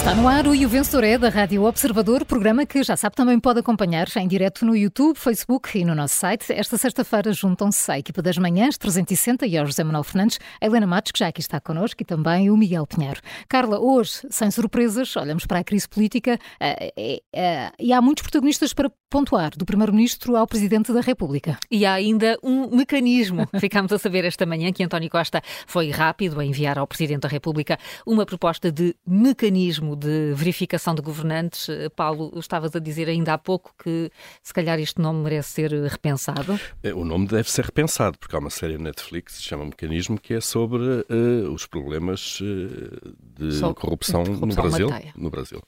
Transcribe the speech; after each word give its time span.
Está 0.00 0.14
no 0.14 0.26
ar 0.26 0.46
o 0.46 0.54
E 0.54 0.64
o 0.64 0.68
Vencedor 0.68 1.04
é 1.04 1.18
da 1.18 1.28
Rádio 1.28 1.62
Observador, 1.64 2.24
programa 2.24 2.64
que 2.64 2.82
já 2.82 2.96
sabe 2.96 3.14
também 3.14 3.38
pode 3.38 3.60
acompanhar 3.60 4.08
em 4.16 4.26
direto 4.26 4.64
no 4.64 4.74
YouTube, 4.74 5.14
Facebook 5.18 5.78
e 5.78 5.84
no 5.84 5.94
nosso 5.94 6.14
site. 6.14 6.50
Esta 6.54 6.78
sexta-feira 6.78 7.34
juntam-se 7.34 7.92
à 7.92 7.98
equipa 7.98 8.22
das 8.22 8.38
manhãs 8.38 8.78
360 8.78 9.46
e 9.46 9.58
ao 9.58 9.66
José 9.66 9.84
Manuel 9.84 10.02
Fernandes, 10.02 10.38
a 10.58 10.64
Helena 10.64 10.86
Matos, 10.86 11.12
que 11.12 11.18
já 11.18 11.28
aqui 11.28 11.42
está 11.42 11.60
connosco, 11.60 12.02
e 12.02 12.06
também 12.06 12.50
o 12.50 12.56
Miguel 12.56 12.86
Pinheiro. 12.86 13.20
Carla, 13.46 13.78
hoje, 13.78 14.22
sem 14.30 14.50
surpresas, 14.50 15.14
olhamos 15.16 15.44
para 15.44 15.58
a 15.58 15.64
crise 15.64 15.86
política 15.86 16.38
uh, 16.62 17.02
uh, 17.02 17.72
e 17.78 17.92
há 17.92 18.00
muitos 18.00 18.22
protagonistas 18.22 18.72
para 18.72 18.90
pontuar, 19.10 19.50
do 19.56 19.66
Primeiro-Ministro 19.66 20.36
ao 20.36 20.46
Presidente 20.46 20.92
da 20.92 21.00
República. 21.00 21.58
E 21.68 21.84
há 21.84 21.94
ainda 21.94 22.38
um 22.42 22.74
mecanismo. 22.74 23.48
Ficámos 23.58 23.92
a 23.92 23.98
saber 23.98 24.24
esta 24.24 24.46
manhã 24.46 24.72
que 24.72 24.84
António 24.84 25.10
Costa 25.10 25.42
foi 25.66 25.90
rápido 25.90 26.38
a 26.38 26.44
enviar 26.44 26.78
ao 26.78 26.86
Presidente 26.86 27.22
da 27.22 27.28
República 27.28 27.76
uma 28.06 28.24
proposta 28.24 28.70
de 28.70 28.94
mecanismo 29.04 29.96
de 29.96 30.32
verificação 30.34 30.94
de 30.94 31.02
governantes. 31.02 31.68
Eh, 31.68 31.88
Paulo, 31.88 32.32
estavas 32.38 32.74
a 32.76 32.78
dizer 32.78 33.08
ainda 33.08 33.34
há 33.34 33.38
pouco 33.38 33.74
que 33.82 34.10
se 34.42 34.54
calhar 34.54 34.78
este 34.78 35.00
nome 35.00 35.24
merece 35.24 35.50
ser 35.50 35.72
repensado. 35.72 36.58
É, 36.80 36.94
o 36.94 37.04
nome 37.04 37.26
deve 37.26 37.50
ser 37.50 37.64
repensado, 37.64 38.16
porque 38.16 38.36
há 38.36 38.38
uma 38.38 38.50
série 38.50 38.78
na 38.78 38.84
Netflix 38.84 39.32
que 39.34 39.42
se 39.42 39.42
chama 39.42 39.64
Mecanismo, 39.64 40.20
que 40.20 40.34
é 40.34 40.40
sobre 40.40 40.82
uh, 40.82 41.52
os 41.52 41.66
problemas 41.66 42.40
uh, 42.40 43.14
de, 43.38 43.54
Só 43.54 43.74
corrupção, 43.74 44.22
de 44.22 44.30
corrupção 44.30 44.46
no 44.46 44.70
Brasil. 44.70 44.90
No 45.16 45.30
Brasil. 45.30 45.62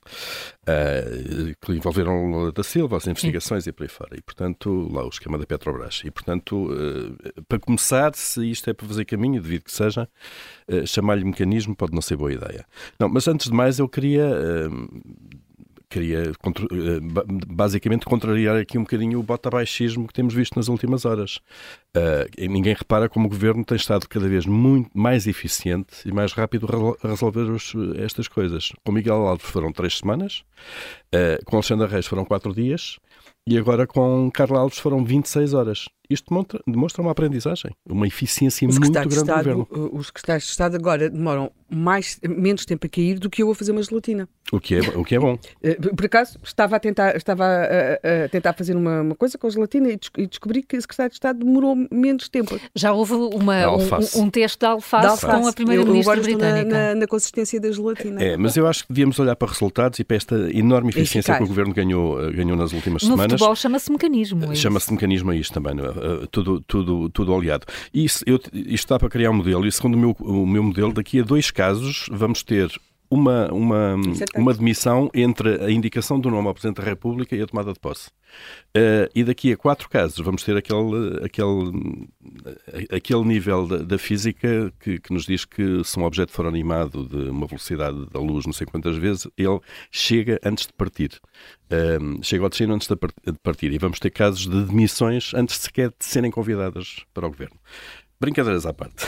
Uh, 0.62 1.54
que 1.60 1.72
envolveram 1.72 2.30
Lula 2.30 2.52
da 2.52 2.62
Silva, 2.62 2.98
as 2.98 3.06
investigações 3.06 3.31
Sim. 3.40 3.56
e 3.68 3.72
por 3.72 3.82
aí 3.84 3.88
fora. 3.88 4.16
E, 4.16 4.22
portanto, 4.22 4.88
lá 4.92 5.04
o 5.04 5.08
esquema 5.08 5.38
da 5.38 5.46
Petrobras. 5.46 6.02
E, 6.04 6.10
portanto, 6.10 6.68
para 7.48 7.58
começar, 7.58 8.14
se 8.14 8.50
isto 8.50 8.68
é 8.70 8.72
para 8.72 8.86
fazer 8.86 9.04
caminho, 9.04 9.40
devido 9.40 9.64
que 9.64 9.72
seja, 9.72 10.08
chamar-lhe 10.86 11.24
mecanismo 11.24 11.74
pode 11.74 11.92
não 11.92 12.02
ser 12.02 12.16
boa 12.16 12.32
ideia. 12.32 12.66
Não, 12.98 13.08
mas 13.08 13.28
antes 13.28 13.48
de 13.48 13.54
mais, 13.54 13.78
eu 13.78 13.88
queria. 13.88 14.26
Uh, 14.26 15.42
queria 15.92 16.32
basicamente 17.48 18.06
contrariar 18.06 18.56
aqui 18.56 18.78
um 18.78 18.82
bocadinho 18.82 19.20
o 19.20 19.22
bota-baixismo 19.22 20.06
que 20.08 20.14
temos 20.14 20.32
visto 20.32 20.56
nas 20.56 20.68
últimas 20.68 21.04
horas. 21.04 21.36
Uh, 21.94 22.48
ninguém 22.50 22.72
repara 22.72 23.10
como 23.10 23.26
o 23.26 23.28
governo 23.28 23.62
tem 23.62 23.76
estado 23.76 24.08
cada 24.08 24.26
vez 24.26 24.46
muito 24.46 24.90
mais 24.94 25.26
eficiente 25.26 25.96
e 26.06 26.10
mais 26.10 26.32
rápido 26.32 26.66
a 27.02 27.08
resolver 27.08 27.42
os, 27.42 27.74
estas 27.98 28.26
coisas. 28.26 28.72
Com 28.82 28.92
Miguel 28.92 29.16
Alves 29.16 29.44
foram 29.44 29.70
três 29.70 29.98
semanas, 29.98 30.42
uh, 31.14 31.44
com 31.44 31.56
Alexandre 31.56 31.86
Reis 31.86 32.06
foram 32.06 32.24
quatro 32.24 32.54
dias 32.54 32.98
e 33.46 33.58
agora 33.58 33.86
com 33.86 34.30
Carlos 34.32 34.58
Alves 34.58 34.78
foram 34.78 35.04
26 35.04 35.54
horas. 35.54 35.88
Isto 36.12 36.28
demonstra, 36.30 36.60
demonstra 36.66 37.02
uma 37.02 37.10
aprendizagem, 37.10 37.72
uma 37.88 38.06
eficiência 38.06 38.66
muito 38.66 38.80
grande 38.90 39.14
Estado, 39.14 39.50
do 39.50 39.66
governo. 39.66 39.90
Os 39.92 40.06
secretários 40.06 40.44
de 40.44 40.50
Estado 40.50 40.76
agora 40.76 41.08
demoram 41.10 41.50
mais, 41.72 42.20
menos 42.22 42.64
tempo 42.64 42.86
a 42.86 42.88
cair 42.88 43.18
do 43.18 43.30
que 43.30 43.42
eu 43.42 43.50
a 43.50 43.54
fazer 43.54 43.72
uma 43.72 43.82
gelatina. 43.82 44.28
O 44.52 44.60
que 44.60 44.74
é, 44.74 44.80
o 44.80 45.04
que 45.04 45.14
é 45.14 45.18
bom. 45.18 45.38
Eh, 45.64 45.76
por 45.76 46.06
acaso, 46.06 46.38
estava 46.42 46.74
a 46.74 46.80
tentar, 46.80 47.14
estava 47.14 47.44
a, 47.44 48.24
a 48.24 48.28
tentar 48.28 48.52
fazer 48.52 48.74
uma, 48.74 49.00
uma, 49.00 49.14
coisa 49.14 49.38
com 49.38 49.46
a 49.46 49.50
gelatina 49.50 49.90
e, 49.90 49.98
e, 50.18 50.26
descobri 50.26 50.62
que 50.62 50.76
o 50.76 50.80
secretário 50.80 51.10
de 51.10 51.14
Estado 51.14 51.38
demorou 51.38 51.76
menos 51.90 52.28
tempo. 52.28 52.58
Já 52.74 52.92
houve 52.92 53.12
uma, 53.12 53.70
um, 53.70 54.22
um, 54.22 54.30
teste 54.30 54.58
de 54.58 54.66
alface, 54.66 55.06
de 55.06 55.10
alface. 55.10 55.40
com 55.40 55.46
a 55.46 55.52
primeira-ministra 55.52 56.16
britânica. 56.20 56.64
Na, 56.64 56.88
na, 56.88 56.94
na, 56.96 57.06
consistência 57.06 57.60
da 57.60 57.70
gelatina. 57.70 58.20
É, 58.20 58.36
mas 58.36 58.56
eu 58.56 58.66
acho 58.66 58.84
que 58.84 58.92
devíamos 58.92 59.20
olhar 59.20 59.36
para 59.36 59.48
resultados 59.48 60.00
e 60.00 60.04
para 60.04 60.16
esta 60.16 60.34
enorme 60.52 60.90
eficiência 60.90 61.32
Eficaz. 61.32 61.38
que 61.38 61.44
o 61.44 61.46
governo 61.46 61.72
ganhou, 61.72 62.20
eh, 62.20 62.32
ganhou 62.32 62.56
nas 62.56 62.72
últimas 62.72 63.02
no 63.02 63.10
semanas. 63.10 63.32
No 63.32 63.38
futebol 63.38 63.54
chama-se 63.54 63.92
mecanismo. 63.92 64.52
É 64.52 64.54
chama-se 64.56 64.92
mecanismo 64.92 65.30
a 65.30 65.36
isto 65.36 65.54
também, 65.54 65.74
é? 65.78 66.01
Tudo, 66.30 66.60
tudo, 66.60 67.08
tudo 67.10 67.32
oleado. 67.32 67.66
Isso, 67.92 68.22
eu, 68.26 68.36
isto 68.36 68.72
está 68.72 68.98
para 68.98 69.08
criar 69.08 69.30
um 69.30 69.34
modelo, 69.34 69.66
e 69.66 69.72
segundo 69.72 69.94
o 69.94 69.98
meu, 69.98 70.16
o 70.20 70.46
meu 70.46 70.62
modelo, 70.62 70.92
daqui 70.92 71.20
a 71.20 71.22
dois 71.22 71.50
casos 71.50 72.06
vamos 72.10 72.42
ter 72.42 72.70
uma, 73.12 73.52
uma, 73.52 73.96
uma 74.34 74.54
demissão 74.54 75.10
entre 75.12 75.62
a 75.62 75.70
indicação 75.70 76.18
do 76.18 76.30
nome 76.30 76.48
ao 76.48 76.54
Presidente 76.54 76.78
da 76.78 76.84
República 76.84 77.36
e 77.36 77.42
a 77.42 77.46
tomada 77.46 77.72
de 77.72 77.78
posse. 77.78 78.08
Uh, 78.74 79.04
e 79.14 79.22
daqui 79.22 79.52
a 79.52 79.56
quatro 79.56 79.86
casos 79.90 80.24
vamos 80.24 80.42
ter 80.42 80.56
aquele, 80.56 81.22
aquele, 81.22 82.08
aquele 82.90 83.24
nível 83.24 83.66
da, 83.66 83.78
da 83.78 83.98
física 83.98 84.72
que, 84.80 84.98
que, 84.98 85.12
nos 85.12 85.24
diz 85.24 85.44
que 85.44 85.82
se 85.84 85.98
um 85.98 86.04
objeto 86.04 86.32
for 86.32 86.46
animado 86.46 87.06
de 87.06 87.30
uma 87.30 87.46
velocidade 87.46 88.06
da 88.10 88.20
luz 88.20 88.46
não 88.46 88.52
sei 88.52 88.66
quantas 88.66 88.96
vezes, 88.96 89.26
ele 89.36 89.60
chega 89.90 90.40
antes 90.44 90.66
de 90.66 90.72
partir. 90.72 91.20
Uh, 91.70 92.22
chega 92.22 92.44
ao 92.44 92.50
destino 92.50 92.74
antes 92.74 92.88
de 92.88 92.96
partir. 93.42 93.72
E 93.72 93.78
vamos 93.78 93.98
ter 93.98 94.10
casos 94.10 94.46
de 94.46 94.64
demissões 94.64 95.32
antes 95.34 95.56
sequer 95.56 95.88
de 95.90 96.04
serem 96.04 96.30
convidadas 96.30 97.04
para 97.14 97.26
o 97.26 97.30
Governo. 97.30 97.56
Brincadeiras 98.22 98.64
à 98.66 98.72
parte. 98.72 99.02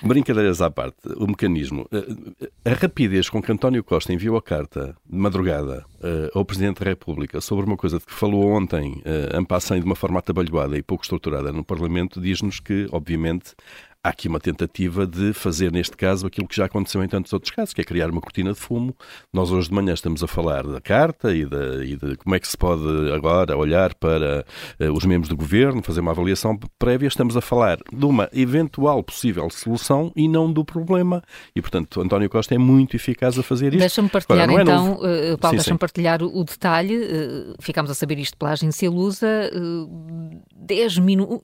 Brincadeiras 0.00 0.62
à 0.62 0.70
parte, 0.70 1.08
o 1.16 1.26
mecanismo. 1.26 1.88
Eh, 1.90 2.70
a 2.70 2.74
rapidez 2.74 3.28
com 3.28 3.42
que 3.42 3.50
António 3.50 3.82
Costa 3.82 4.12
enviou 4.12 4.36
a 4.36 4.42
carta 4.42 4.94
de 5.04 5.18
madrugada 5.18 5.84
uh, 5.96 6.38
ao 6.38 6.44
Presidente 6.44 6.78
da 6.78 6.88
República 6.88 7.40
sobre 7.40 7.66
uma 7.66 7.76
coisa 7.76 7.98
de 7.98 8.06
que 8.06 8.12
falou 8.12 8.52
ontem, 8.52 9.02
ampassem 9.34 9.80
de 9.80 9.84
uma 9.84 9.96
forma 9.96 10.20
atabalhoada 10.20 10.78
e 10.78 10.84
pouco 10.84 11.02
estruturada 11.02 11.50
no 11.50 11.64
Parlamento, 11.64 12.20
diz-nos 12.20 12.60
que, 12.60 12.86
obviamente, 12.92 13.56
há 14.02 14.08
aqui 14.08 14.28
uma 14.28 14.40
tentativa 14.40 15.06
de 15.06 15.32
fazer, 15.32 15.70
neste 15.70 15.96
caso, 15.96 16.26
aquilo 16.26 16.48
que 16.48 16.56
já 16.56 16.64
aconteceu 16.64 17.04
em 17.04 17.08
tantos 17.08 17.32
outros 17.32 17.50
casos, 17.50 17.74
que 17.74 17.80
é 17.80 17.84
criar 17.84 18.10
uma 18.10 18.20
cortina 18.20 18.52
de 18.52 18.58
fumo. 18.58 18.96
Nós 19.32 19.50
hoje 19.50 19.68
de 19.68 19.74
manhã 19.74 19.92
estamos 19.92 20.22
a 20.22 20.26
falar 20.26 20.66
da 20.66 20.80
carta 20.80 21.34
e 21.34 21.44
de, 21.44 21.84
e 21.84 21.96
de 21.96 22.16
como 22.16 22.34
é 22.34 22.40
que 22.40 22.48
se 22.48 22.56
pode 22.56 22.82
agora 23.12 23.56
olhar 23.56 23.94
para 23.94 24.44
uh, 24.80 24.92
os 24.92 25.04
membros 25.04 25.28
do 25.28 25.36
governo, 25.36 25.82
fazer 25.82 26.00
uma 26.00 26.12
avaliação 26.12 26.58
prévia. 26.78 27.08
Estamos 27.08 27.36
a 27.36 27.40
falar 27.40 27.78
de 27.92 28.04
uma 28.06 28.28
eventual 28.32 29.02
possível 29.02 29.48
solução 29.50 30.10
e 30.16 30.26
não 30.28 30.50
do 30.50 30.64
problema. 30.64 31.22
E, 31.54 31.60
portanto, 31.60 32.00
António 32.00 32.30
Costa 32.30 32.54
é 32.54 32.58
muito 32.58 32.96
eficaz 32.96 33.38
a 33.38 33.42
fazer 33.42 33.74
isto. 33.74 33.80
Deixa-me 33.80 34.08
partilhar 34.08 34.48
é 34.48 34.62
então, 34.62 34.94
uh, 34.94 35.38
Paulo, 35.38 35.56
deixa-me 35.56 35.78
partilhar 35.78 36.22
o, 36.22 36.40
o 36.40 36.44
detalhe. 36.44 36.96
Uh, 36.96 37.54
ficámos 37.60 37.90
a 37.90 37.94
saber 37.94 38.18
isto 38.18 38.36
pela 38.38 38.52
agência 38.52 38.90
Lusa, 38.90 39.50
uh, 39.54 40.40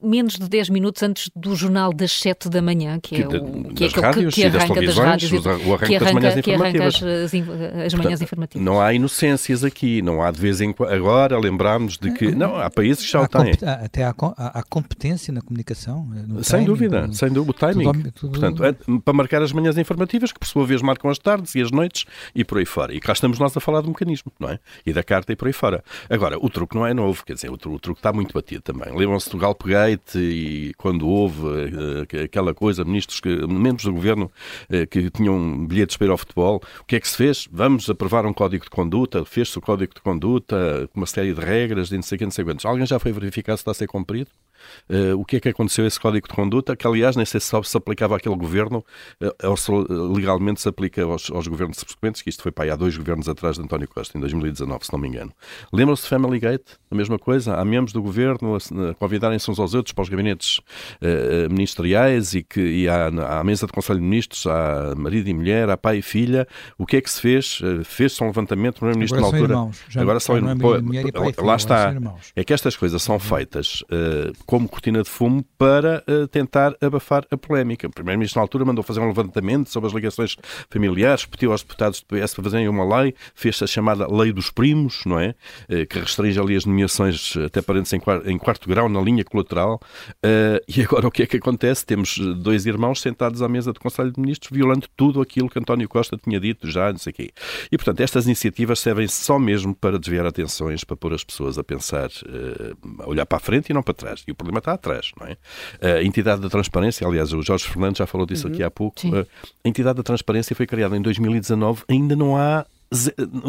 menos 0.03 0.38
de 0.38 0.49
10 0.49 0.71
minutos 0.71 1.03
antes 1.03 1.31
do 1.34 1.55
jornal 1.55 1.93
das 1.93 2.12
7 2.12 2.46
da 2.51 2.62
manhã, 2.62 2.99
que, 3.01 3.23
é 3.23 3.27
o 3.27 3.75
que, 3.75 3.84
é 3.84 3.89
rádios, 3.89 4.34
que, 4.34 4.41
que 4.43 4.57
arranca 4.57 4.83
das 4.83 4.97
rádios 4.97 5.33
e, 5.33 5.37
o 5.37 5.75
arranque 5.75 5.87
que 5.87 5.97
arranca, 5.97 5.97
das 5.97 6.15
manhãs 6.15 6.41
que 6.41 6.53
arranca 6.53 6.87
as, 6.87 7.03
as, 7.03 7.87
as 7.87 7.95
manhãs 7.95 8.23
informativas. 8.23 8.65
Não 8.65 8.81
há 8.81 8.93
inocências 8.93 9.65
aqui, 9.65 10.03
não 10.03 10.23
há 10.23 10.31
de 10.31 10.41
vez 10.41 10.61
em 10.61 10.73
quando. 10.73 10.93
Agora 10.93 11.39
lembrarmos 11.39 11.99
de 11.99 12.12
que. 12.12 12.35
Não, 12.35 12.56
há 12.56 12.71
países 12.71 13.05
que 13.05 13.11
já 13.11 13.23
o 13.23 13.29
têm. 13.29 13.53
Até 13.85 14.05
há, 14.05 14.15
há, 14.37 14.62
competência 14.62 15.33
na 15.33 15.41
comunicação. 15.41 16.09
Eh, 16.15 16.43
sem 16.43 16.59
timing, 16.61 16.65
dúvida, 16.67 17.12
sem 17.12 17.29
dúvida. 17.31 17.51
O 17.51 17.55
timing. 17.55 17.85
Tudo, 17.85 18.12
tudo... 18.12 18.31
Portanto, 18.33 18.65
é, 18.65 18.73
para 19.05 19.15
marcar 19.15 19.43
as 19.43 19.53
manhãs 19.53 19.79
informativas, 19.79 20.33
que 20.33 20.39
por 20.39 20.47
sua 20.47 20.67
vez 20.67 20.83
marcam 20.83 21.11
as 21.11 21.19
tardes 21.19 21.55
e 21.55 21.61
as 21.61 21.71
noites 21.71 22.05
e 22.35 22.45
por 22.45 22.59
aí 22.59 22.67
fora. 22.67 22.95
E 22.95 23.01
cá 23.01 23.12
estamos 23.12 23.39
nós 23.39 23.56
a 23.56 23.61
falar 23.61 23.81
do 23.81 23.89
mecanismo, 23.89 24.33
não 24.39 24.51
é? 24.51 24.59
E 24.85 24.93
da 24.93 25.03
carta 25.03 25.33
e 25.33 25.37
por 25.37 25.47
aí 25.47 25.53
fora. 25.53 25.83
Agora, 26.09 26.39
o 26.39 26.49
truque 26.49 26.77
não 26.77 26.87
é 26.87 26.95
novo, 26.95 27.25
quer 27.25 27.35
dizer, 27.35 27.51
o 27.51 27.56
truque, 27.56 27.77
o 27.77 27.81
truque 27.81 27.99
está 28.01 28.12
muito 28.12 28.33
batido 28.33 28.62
também. 28.62 28.95
Lembram-se 28.97 29.31
do 29.31 29.39
Galpegate 29.39 30.19
e 30.19 30.75
quando 30.77 31.09
houve 31.09 31.41
uh, 31.43 32.06
aquela 32.37 32.55
coisa, 32.55 32.85
ministros 32.85 33.19
que, 33.19 33.47
membros 33.47 33.85
do 33.85 33.93
governo 33.93 34.31
eh, 34.69 34.85
que 34.85 35.11
tinham 35.11 35.67
bilhetes 35.67 35.97
para 35.97 36.09
ir 36.09 36.11
ao 36.11 36.19
futebol. 36.19 36.63
O 36.81 36.85
que 36.85 36.97
é 36.97 37.01
que 37.01 37.09
se 37.09 37.17
fez? 37.17 37.49
Vamos 37.51 37.89
aprovar 37.89 38.27
um 38.27 38.33
código 38.33 38.65
de 38.65 38.71
conduta, 38.71 39.25
fez-se 39.25 39.59
o 39.59 39.61
código 39.63 39.95
de 39.95 40.01
conduta, 40.03 40.89
uma 40.95 41.07
série 41.07 41.33
de 41.33 41.41
regras, 41.41 41.89
de 41.89 41.97
não 41.97 42.03
sei 42.03 42.45
quantos. 42.45 42.67
Alguém 42.67 42.87
já 42.87 42.99
foi 42.99 43.13
verificar 43.13 43.57
se 43.57 43.63
está 43.63 43.71
a 43.71 43.75
ser 43.75 43.87
cumprido? 43.87 44.31
Uh, 44.89 45.19
o 45.19 45.25
que 45.25 45.37
é 45.37 45.41
que 45.41 45.49
aconteceu 45.49 45.84
a 45.84 45.89
esse 45.89 45.99
código 45.99 46.28
de 46.28 46.34
conduta, 46.34 46.77
que 46.77 46.87
aliás 46.87 47.17
nem 47.17 47.25
sei 47.25 47.41
se 47.41 47.50
se 47.65 47.77
aplicava 47.77 48.17
àquele 48.17 48.37
governo 48.37 48.84
uh, 49.22 49.49
ou 49.49 49.56
se 49.56 49.71
legalmente 49.71 50.61
se 50.61 50.69
aplica 50.69 51.03
aos, 51.03 51.31
aos, 51.31 51.47
governos 51.47 51.78
subsequentes, 51.78 52.22
que 52.22 52.31
isto 52.31 52.43
foi 52.43 52.53
para 52.53 52.72
há 52.72 52.77
dois 52.77 52.97
governos 52.97 53.28
atrás 53.28 53.56
de 53.56 53.62
António 53.62 53.89
Costa, 53.89 54.17
em 54.17 54.21
2019, 54.21 54.87
se 54.87 54.93
não 54.93 54.99
me 54.99 55.09
engano. 55.09 55.33
Lembram-se 55.72 56.03
de 56.03 56.08
Family 56.08 56.38
Gate? 56.38 56.67
A 56.91 56.94
mesma 56.94 57.19
coisa? 57.19 57.55
Há 57.55 57.64
membros 57.64 57.93
do 57.93 58.03
governo 58.03 58.55
a, 58.55 58.91
a 58.91 58.94
convidarem-se 58.94 59.50
uns 59.50 59.58
aos 59.58 59.75
outros 59.75 59.93
para 59.93 60.03
os 60.03 60.08
gabinetes 60.08 60.58
uh, 60.58 61.50
ministeriais 61.50 62.35
e 62.35 62.43
que 62.43 62.61
e 62.61 62.88
há, 62.88 63.06
à 63.06 63.44
mesa 63.44 63.67
de 63.67 63.73
Conselho 63.73 64.00
de 64.00 64.05
Ministros, 64.05 64.47
há 64.47 64.94
marido 64.97 65.29
e 65.29 65.35
mulher, 65.35 65.70
há 65.70 65.76
pai 65.76 65.99
e 65.99 66.03
filha. 66.03 66.47
O 66.79 66.87
que 66.87 66.97
é 66.97 67.00
que 67.00 67.11
se 67.11 67.20
fez? 67.20 67.61
Fez-se 67.85 68.23
um 68.23 68.26
levantamento, 68.26 68.76
o 68.76 68.79
primeiro-ministro 68.81 69.20
na 69.20 69.26
altura. 69.26 69.53
Irmãos. 69.53 69.85
Já, 69.88 70.03
agora 70.03 70.20
são 70.20 70.37
irmãos. 70.37 70.56
Lá 71.38 71.56
está. 71.56 71.94
É 72.35 72.44
que 72.44 72.53
estas 72.53 72.76
coisas 72.76 73.03
são 73.03 73.19
feitas 73.19 73.82
como 74.46 74.69
cortina 74.69 75.02
de 75.02 75.10
fumo 75.10 75.44
para 75.58 76.04
uh, 76.08 76.28
tentar 76.28 76.75
abafar 76.81 77.26
a 77.31 77.37
polémica. 77.37 77.88
O 77.88 77.90
Primeiro-Ministro, 77.90 78.38
na 78.38 78.44
altura, 78.44 78.64
mandou 78.64 78.84
fazer 78.84 79.00
um 79.00 79.08
levantamento 79.08 79.69
sobre 79.69 79.88
as 79.88 79.94
ligações 79.94 80.37
familiares, 80.70 81.26
pediu 81.26 81.50
aos 81.50 81.62
deputados 81.62 82.00
do 82.00 82.06
PS 82.06 82.32
para 82.34 82.44
fazerem 82.44 82.69
uma 82.69 83.00
lei, 83.00 83.14
fez-se 83.34 83.64
a 83.64 83.66
chamada 83.66 84.06
Lei 84.06 84.32
dos 84.32 84.50
Primos, 84.50 85.02
não 85.04 85.19
é? 85.19 85.34
Uh, 85.69 85.87
que 85.87 85.98
restringe 85.98 86.38
ali 86.38 86.56
as 86.56 86.64
nomeações 86.64 87.37
até 87.37 87.60
parentes 87.60 87.93
em, 87.93 87.98
quarto, 87.98 88.31
em 88.31 88.38
quarto 88.38 88.69
grau, 88.69 88.88
na 88.88 89.00
linha 89.00 89.25
colateral. 89.25 89.81
Uh, 90.25 90.62
e 90.69 90.82
agora 90.82 91.08
o 91.08 91.10
que 91.10 91.25
é 91.25 91.26
que 91.26 91.37
acontece? 91.37 91.84
Temos 91.84 92.16
dois 92.37 92.66
irmãos 92.66 93.00
sentados 93.00 93.43
à 93.43 93.48
mesa 93.48 93.72
do 93.72 93.81
Conselho 93.81 94.12
de 94.12 94.20
Ministros, 94.20 94.56
violando 94.56 94.87
tudo 94.96 95.20
aquilo 95.20 95.50
que 95.50 95.58
António 95.58 95.88
Costa 95.88 96.16
tinha 96.16 96.38
dito 96.38 96.70
já, 96.70 96.93
não 96.93 96.98
sei 96.98 97.10
o 97.10 97.14
quê. 97.14 97.31
E, 97.70 97.76
portanto, 97.76 98.00
estas 98.00 98.26
iniciativas 98.26 98.78
servem 98.78 99.08
só 99.08 99.38
mesmo 99.38 99.75
para 99.75 99.98
desviar 99.98 100.25
atenções, 100.25 100.84
para 100.84 100.96
pôr 100.96 101.12
as 101.12 101.25
pessoas 101.25 101.58
a 101.58 101.64
pensar, 101.64 102.10
a 103.00 103.08
olhar 103.08 103.26
para 103.26 103.38
a 103.38 103.40
frente 103.40 103.70
e 103.70 103.75
não 103.75 103.82
para 103.82 103.94
trás. 103.94 104.22
E 104.26 104.36
problema 104.37 104.59
está 104.59 104.73
atrás, 104.73 105.11
não 105.19 105.27
é? 105.27 105.37
A 105.81 106.03
entidade 106.03 106.41
da 106.41 106.49
transparência, 106.49 107.06
aliás, 107.06 107.33
o 107.33 107.43
Jorge 107.43 107.65
Fernandes 107.65 107.99
já 107.99 108.06
falou 108.06 108.27
disso 108.27 108.47
uhum. 108.47 108.53
aqui 108.53 108.62
há 108.62 108.71
pouco, 108.71 109.00
Sim. 109.00 109.12
a 109.19 109.69
entidade 109.69 109.97
da 109.97 110.03
transparência 110.03 110.55
foi 110.55 110.67
criada 110.67 110.97
em 110.97 111.03
2019, 111.03 111.85
ainda 111.88 112.15
não 112.15 112.37
há 112.37 112.67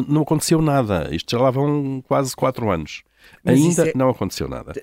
não 0.07 0.23
aconteceu 0.23 0.61
nada. 0.61 1.09
Isto 1.11 1.31
já 1.31 1.41
lá 1.41 1.51
vão 1.51 2.03
quase 2.07 2.35
quatro 2.35 2.71
anos. 2.71 3.03
Mas 3.43 3.59
Ainda 3.59 3.89
é... 3.89 3.93
não 3.95 4.09
aconteceu 4.09 4.47
nada. 4.47 4.73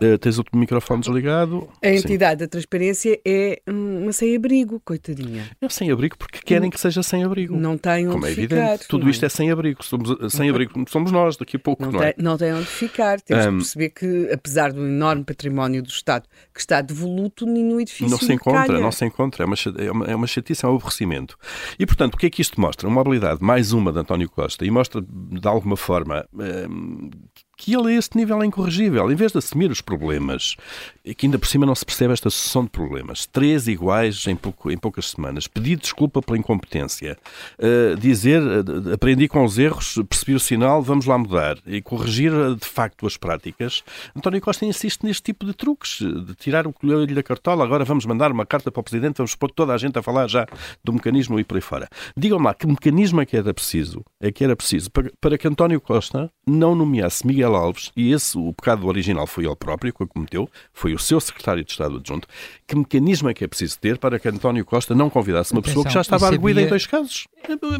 Uh, 0.00 0.18
tens 0.18 0.38
o 0.38 0.44
microfone 0.54 1.00
desligado. 1.00 1.68
A 1.82 1.88
entidade 1.88 2.32
Sim. 2.32 2.38
da 2.38 2.48
transparência 2.48 3.20
é 3.24 3.60
uma 3.66 4.12
sem-abrigo, 4.12 4.80
coitadinha. 4.84 5.50
É 5.60 5.68
sem-abrigo 5.68 6.16
porque 6.18 6.38
querem 6.44 6.70
que 6.70 6.78
seja 6.78 7.02
sem-abrigo. 7.02 7.56
Não 7.56 7.78
tem 7.78 8.06
onde 8.06 8.14
Como 8.14 8.26
é 8.26 8.30
ficar, 8.30 8.56
evidente. 8.56 8.88
Tudo 8.88 9.08
isto 9.08 9.22
é, 9.22 9.26
é 9.26 9.28
sem-abrigo. 9.28 9.84
Somos, 9.84 10.10
eh, 10.10 10.28
sem-abrigo 10.28 10.72
somos 10.88 11.10
nós 11.10 11.36
daqui 11.36 11.56
a 11.56 11.60
pouco, 11.60 11.82
não, 11.82 11.92
não 11.92 12.02
é? 12.02 12.14
Não 12.18 12.36
tem 12.36 12.52
onde 12.52 12.66
ficar. 12.66 13.20
Temos 13.20 13.46
um, 13.46 13.50
que 13.50 13.56
perceber 13.56 13.90
que, 13.90 14.32
apesar 14.32 14.72
do 14.72 14.84
enorme 14.84 15.24
património 15.24 15.82
do 15.82 15.88
Estado 15.88 16.28
que 16.52 16.60
está 16.60 16.80
devoluto, 16.80 17.46
nenhum 17.46 17.80
edifício 17.80 18.10
Não 18.10 18.18
se 18.18 18.32
encontra, 18.32 18.80
não 18.80 18.92
se 18.92 19.04
encontra. 19.04 19.44
É 19.44 19.46
uma, 19.46 19.56
é, 19.78 19.90
uma, 19.90 20.04
é 20.06 20.14
uma 20.14 20.26
chatice, 20.26 20.64
é 20.64 20.68
um 20.68 20.76
aborrecimento. 20.76 21.38
E, 21.78 21.86
portanto, 21.86 22.14
o 22.14 22.16
que 22.16 22.26
é 22.26 22.30
que 22.30 22.42
isto 22.42 22.60
mostra? 22.60 22.88
Uma 22.88 23.00
habilidade, 23.00 23.42
mais 23.42 23.72
uma 23.72 23.92
de 23.92 23.98
António 23.98 24.28
Costa, 24.28 24.64
e 24.64 24.70
mostra, 24.70 25.00
de 25.02 25.46
alguma 25.48 25.76
forma, 25.76 26.26
um, 26.34 27.10
que 27.56 27.74
ele 27.74 27.94
a 27.94 27.98
este 27.98 28.16
nível 28.16 28.42
é 28.42 28.46
incorrigível. 28.46 29.10
Em 29.10 29.14
vez 29.14 29.32
de 29.32 29.38
assumir 29.38 29.70
os 29.70 29.80
problemas, 29.80 30.56
e 31.04 31.14
que 31.14 31.26
ainda 31.26 31.38
por 31.38 31.48
cima 31.48 31.64
não 31.64 31.74
se 31.74 31.84
percebe 31.84 32.12
esta 32.12 32.28
sucessão 32.28 32.64
de 32.64 32.70
problemas, 32.70 33.26
três 33.26 33.66
iguais 33.66 34.26
em, 34.26 34.36
pouco, 34.36 34.70
em 34.70 34.76
poucas 34.76 35.10
semanas, 35.10 35.46
pedir 35.46 35.76
desculpa 35.76 36.20
pela 36.20 36.38
incompetência, 36.38 37.16
uh, 37.58 37.96
dizer 37.96 38.42
uh, 38.42 38.92
aprendi 38.92 39.26
com 39.28 39.44
os 39.44 39.58
erros, 39.58 39.98
percebi 40.08 40.34
o 40.34 40.40
sinal, 40.40 40.82
vamos 40.82 41.06
lá 41.06 41.16
mudar. 41.16 41.58
E 41.66 41.80
corrigir 41.80 42.32
uh, 42.32 42.54
de 42.54 42.66
facto 42.66 43.06
as 43.06 43.16
práticas, 43.16 43.82
António 44.14 44.40
Costa 44.40 44.64
insiste 44.66 45.04
neste 45.04 45.22
tipo 45.22 45.46
de 45.46 45.54
truques, 45.54 45.98
de 46.00 46.34
tirar 46.34 46.66
o 46.66 46.72
colhões 46.72 47.06
da 47.14 47.22
cartola, 47.22 47.64
agora 47.64 47.84
vamos 47.84 48.04
mandar 48.04 48.30
uma 48.32 48.44
carta 48.44 48.70
para 48.70 48.80
o 48.80 48.84
Presidente, 48.84 49.16
vamos 49.16 49.34
pôr 49.34 49.50
toda 49.50 49.72
a 49.72 49.78
gente 49.78 49.98
a 49.98 50.02
falar 50.02 50.28
já 50.28 50.46
do 50.84 50.92
mecanismo 50.92 51.40
e 51.40 51.44
por 51.44 51.56
aí 51.56 51.60
fora. 51.60 51.88
Digam-me 52.16 52.44
lá, 52.44 52.54
que 52.54 52.66
mecanismo 52.66 53.20
é 53.20 53.26
que 53.26 53.36
era 53.36 53.54
preciso, 53.54 54.04
é 54.20 54.30
que 54.30 54.44
era 54.44 54.54
preciso 54.56 54.90
para, 54.90 55.10
para 55.20 55.38
que 55.38 55.48
António 55.48 55.80
Costa 55.80 56.30
não 56.46 56.74
nomeasse 56.74 57.26
Miguel 57.26 57.45
Miguel 57.46 57.56
Alves, 57.56 57.92
e 57.96 58.12
esse, 58.12 58.36
o 58.36 58.52
pecado 58.52 58.86
original 58.86 59.26
foi 59.26 59.46
ele 59.46 59.56
próprio 59.56 59.92
que 59.92 60.02
o 60.02 60.06
cometeu, 60.06 60.48
foi 60.72 60.94
o 60.94 60.98
seu 60.98 61.20
secretário 61.20 61.64
de 61.64 61.70
Estado 61.70 61.96
adjunto, 61.96 62.28
que 62.66 62.76
mecanismo 62.76 63.28
é 63.28 63.34
que 63.34 63.44
é 63.44 63.46
preciso 63.46 63.78
ter 63.78 63.98
para 63.98 64.18
que 64.18 64.28
António 64.28 64.64
Costa 64.64 64.94
não 64.94 65.08
convidasse 65.08 65.52
uma 65.52 65.60
Atenção, 65.60 65.82
pessoa 65.82 65.86
que 65.86 65.94
já 65.94 66.00
estava 66.00 66.20
sabia, 66.20 66.36
arguída 66.36 66.62
em 66.62 66.68
dois 66.68 66.86
casos? 66.86 67.26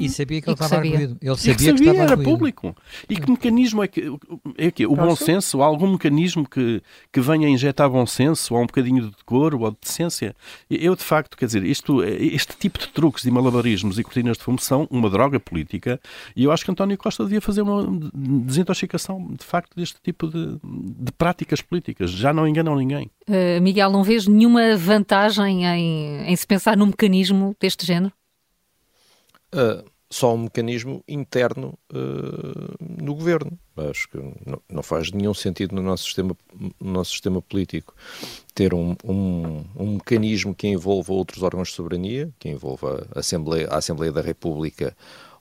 E 0.01 0.09
sabia 0.09 0.41
que 0.41 0.49
ele 0.49 0.55
estava 0.55 0.69
sabia. 0.69 0.93
arguído. 0.93 1.19
Ele 1.21 1.37
sabia, 1.37 1.55
que, 1.55 1.65
sabia, 1.65 1.75
que 1.75 1.83
estava 1.83 1.99
era 1.99 2.11
arguído. 2.13 2.31
público. 2.31 2.77
E 3.09 3.17
que 3.17 3.31
mecanismo 3.31 3.83
é 3.83 3.89
que... 3.89 4.13
É 4.57 4.71
que 4.71 4.87
o 4.87 4.95
bom 4.95 5.17
senso? 5.17 5.63
Há 5.63 5.67
algum 5.67 5.93
mecanismo 5.93 6.49
que, 6.49 6.81
que 7.13 7.21
venha 7.21 7.49
a 7.49 7.51
injetar 7.51 7.91
bom 7.91 8.07
senso? 8.07 8.55
Ou 8.55 8.63
um 8.63 8.67
bocadinho 8.67 9.03
de 9.03 9.11
decoro 9.11 9.61
ou 9.61 9.71
de 9.71 9.79
decência? 9.83 10.37
Eu, 10.71 10.95
de 10.95 11.03
facto, 11.03 11.37
quer 11.37 11.47
dizer, 11.47 11.65
isto, 11.65 12.03
este 12.05 12.57
tipo 12.57 12.79
de 12.79 12.89
truques 12.89 13.25
e 13.25 13.31
malabarismos 13.31 13.99
e 13.99 14.05
cortinas 14.05 14.39
de 14.39 14.45
fumo 14.45 14.61
são 14.61 14.87
uma 14.91 15.11
droga 15.11 15.41
política 15.41 16.01
e 16.37 16.45
eu 16.45 16.53
acho 16.53 16.65
que 16.65 16.71
António 16.71 16.97
Costa 16.97 17.25
devia 17.25 17.41
fazer 17.41 17.63
uma 17.63 17.87
desintoxicação, 18.15 19.35
de 19.39 19.45
facto, 19.45 19.56
facto 19.57 19.75
deste 19.75 19.97
tipo 20.03 20.29
de, 20.29 20.59
de 20.63 21.13
práticas 21.13 21.63
políticas. 21.63 22.11
Já 22.11 22.33
não 22.33 22.47
enganam 22.47 22.77
ninguém. 22.77 23.11
Uh, 23.29 23.61
Miguel, 23.61 23.91
não 23.91 24.03
vês 24.03 24.27
nenhuma 24.27 24.77
vantagem 24.77 25.65
em, 25.65 26.31
em 26.31 26.37
se 26.37 26.47
pensar 26.47 26.77
num 26.77 26.87
mecanismo 26.87 27.57
deste 27.59 27.87
género? 27.87 28.13
Uh, 29.55 29.89
só 30.11 30.35
um 30.35 30.39
mecanismo 30.39 31.03
interno 31.09 31.79
uh, 31.93 33.03
no 33.03 33.15
governo. 33.15 33.59
Acho 33.91 34.09
que 34.09 34.19
não, 34.19 34.63
não, 34.71 34.83
faz 34.83 35.11
nenhum 35.11 35.35
sentido 35.35 35.75
no 35.75 35.83
nosso 35.83 36.05
sistema, 36.05 36.37
no 36.81 36.93
nosso 36.93 37.11
sistema 37.11 37.43
político 37.43 37.95
ter 38.55 38.73
um, 38.73 38.95
um, 39.05 39.65
um, 39.77 39.93
mecanismo 39.95 40.55
que 40.55 40.69
envolva 40.69 41.13
outros 41.13 41.43
órgãos 41.43 41.69
de 41.69 41.75
soberania, 41.75 42.31
que 42.39 42.49
envolva 42.49 43.07
a 43.15 43.21
Assembleia, 43.21 43.69
a 43.69 43.77
Assembleia 43.77 44.13
da 44.13 44.23
República 44.23 44.97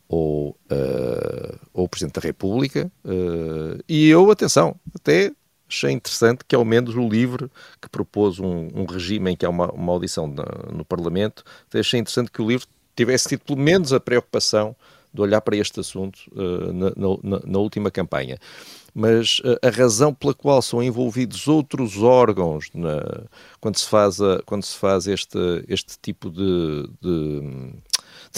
ou, 0.07 0.49
uh, 0.71 1.59
ou 1.73 1.85
o 1.85 1.89
Presidente 1.89 2.15
da 2.15 2.21
República. 2.21 2.91
Uh, 3.03 3.81
e 3.87 4.07
eu, 4.07 4.29
atenção, 4.31 4.75
até 4.93 5.31
achei 5.67 5.91
interessante 5.91 6.45
que, 6.47 6.55
ao 6.55 6.63
menos, 6.63 6.95
o 6.95 7.07
LIVRE, 7.07 7.49
que 7.81 7.89
propôs 7.89 8.39
um, 8.39 8.69
um 8.73 8.85
regime 8.85 9.31
em 9.31 9.35
que 9.35 9.45
há 9.45 9.49
uma, 9.49 9.71
uma 9.71 9.91
audição 9.91 10.27
no 10.71 10.85
Parlamento, 10.85 11.43
até 11.67 11.79
achei 11.79 11.99
interessante 11.99 12.31
que 12.31 12.41
o 12.41 12.47
LIVRE 12.47 12.67
tivesse 12.95 13.29
tido 13.29 13.41
pelo 13.41 13.59
menos 13.59 13.91
a 13.91 13.99
preocupação 13.99 14.75
de 15.13 15.21
olhar 15.21 15.41
para 15.41 15.55
este 15.55 15.79
assunto 15.79 16.19
uh, 16.33 16.73
na, 16.73 16.89
na, 17.23 17.41
na, 17.45 17.59
última 17.59 17.89
campanha. 17.89 18.37
Mas 18.93 19.39
uh, 19.39 19.57
a 19.65 19.69
razão 19.69 20.13
pela 20.13 20.33
qual 20.33 20.61
são 20.61 20.83
envolvidos 20.83 21.47
outros 21.47 22.01
órgãos 22.03 22.69
na, 22.73 23.23
quando 23.61 23.77
se 23.77 23.87
faz, 23.87 24.21
a, 24.21 24.41
quando 24.45 24.63
se 24.63 24.75
faz 24.77 25.07
este, 25.07 25.37
este 25.69 25.97
tipo 26.01 26.29
de 26.29 26.89
de 27.01 27.64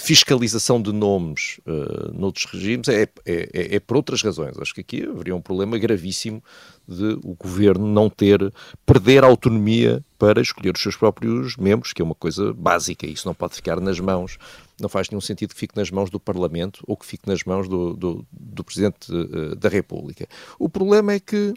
fiscalização 0.07 0.81
de 0.81 0.94
nomes 0.94 1.59
uh, 1.68 2.18
noutros 2.18 2.45
regimes 2.45 2.88
é, 2.88 3.01
é, 3.04 3.09
é, 3.25 3.75
é, 3.75 3.80
por 3.80 3.98
outras 3.98 4.21
razões. 4.21 4.57
Acho 4.57 4.74
que 4.74 4.80
aqui 4.80 5.04
haveria 5.04 5.36
um 5.36 5.42
problema 5.42 5.77
gravíssimo 5.77 6.42
de 6.88 7.19
o 7.25 7.36
governo 7.36 7.86
não 7.86 8.09
ter, 8.09 8.54
perder 8.86 9.25
a 9.25 9.27
autonomia 9.27 10.01
para 10.18 10.39
escolher 10.39 10.74
os 10.74 10.81
seus 10.81 10.95
próprios 10.95 11.57
membros, 11.57 11.92
que 11.92 12.01
é 12.01 12.06
uma 12.06 12.15
coisa 12.15 12.54
básica. 12.54 13.06
Isso 13.06 13.27
não 13.27 13.33
pode 13.33 13.56
ficar 13.56 13.81
nas 13.81 14.00
mãos, 14.00 14.38
não 14.80 14.88
faz 14.88 15.09
nenhum 15.09 15.19
sentido 15.19 15.54
que 15.54 15.59
fique 15.59 15.75
nas 15.75 15.92
mãos 15.92 16.10
do 16.10 16.21
Parlamento 16.21 16.86
ou 16.88 16.95
que 16.95 17.06
fique 17.06 17.27
nas 17.27 17.44
mãos 17.44 17.68
do, 17.68 17.94
do, 17.94 18.25
do 18.31 18.63
Presidente 18.63 19.12
uh, 19.13 19.57
da 19.57 19.68
República. 19.68 20.25
O 20.57 20.69
problema 20.69 21.12
é 21.12 21.19
que, 21.19 21.53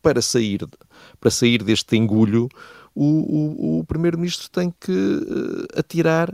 para 0.00 0.22
sair, 0.22 0.60
para 1.18 1.32
sair 1.32 1.64
deste 1.64 1.96
engulho, 1.96 2.48
o, 2.94 3.04
o, 3.04 3.80
o 3.80 3.84
Primeiro-Ministro 3.86 4.48
tem 4.50 4.72
que 4.80 4.92
uh, 4.92 5.66
atirar 5.76 6.32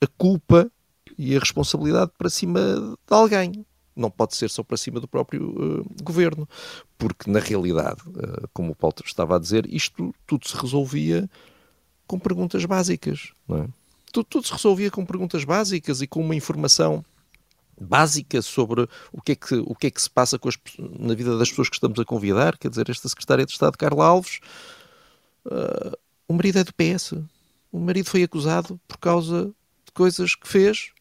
a 0.00 0.06
culpa 0.16 0.70
e 1.18 1.36
a 1.36 1.40
responsabilidade 1.40 2.12
para 2.16 2.30
cima 2.30 2.60
de 3.06 3.14
alguém. 3.14 3.64
Não 3.96 4.10
pode 4.10 4.34
ser 4.34 4.50
só 4.50 4.62
para 4.64 4.76
cima 4.76 4.98
do 4.98 5.06
próprio 5.06 5.50
uh, 5.50 5.86
governo, 6.02 6.48
porque 6.98 7.30
na 7.30 7.38
realidade, 7.38 8.00
uh, 8.08 8.48
como 8.52 8.72
o 8.72 8.74
Paulo 8.74 8.96
estava 9.04 9.36
a 9.36 9.38
dizer, 9.38 9.72
isto 9.72 10.12
tudo 10.26 10.48
se 10.48 10.56
resolvia 10.56 11.30
com 12.06 12.18
perguntas 12.18 12.64
básicas. 12.64 13.32
É? 13.50 13.68
tudo, 14.14 14.26
tudo 14.26 14.46
se 14.46 14.52
resolvia 14.52 14.90
com 14.90 15.04
perguntas 15.04 15.44
básicas 15.44 16.00
e 16.00 16.06
com 16.06 16.20
uma 16.20 16.36
informação 16.36 17.04
básica 17.80 18.40
sobre 18.40 18.88
o 19.12 19.20
que 19.20 19.32
é 19.32 19.34
que, 19.34 19.54
o 19.56 19.74
que, 19.74 19.88
é 19.88 19.90
que 19.90 20.00
se 20.00 20.08
passa 20.08 20.38
as, 20.40 20.56
na 20.78 21.14
vida 21.14 21.36
das 21.36 21.50
pessoas 21.50 21.68
que 21.68 21.74
estamos 21.74 21.98
a 21.98 22.04
convidar. 22.04 22.56
Quer 22.56 22.68
dizer, 22.68 22.88
esta 22.88 23.08
secretária 23.08 23.44
de 23.44 23.50
Estado, 23.50 23.76
Carla 23.76 24.06
Alves, 24.06 24.38
uh, 25.46 25.98
o 26.28 26.32
marido 26.32 26.60
é 26.60 26.64
do 26.64 26.72
PS. 26.72 27.14
O 27.72 27.80
marido 27.80 28.08
foi 28.08 28.22
acusado 28.22 28.80
por 28.86 28.98
causa 28.98 29.46
de 29.84 29.92
coisas 29.92 30.36
que 30.36 30.46
fez 30.46 30.92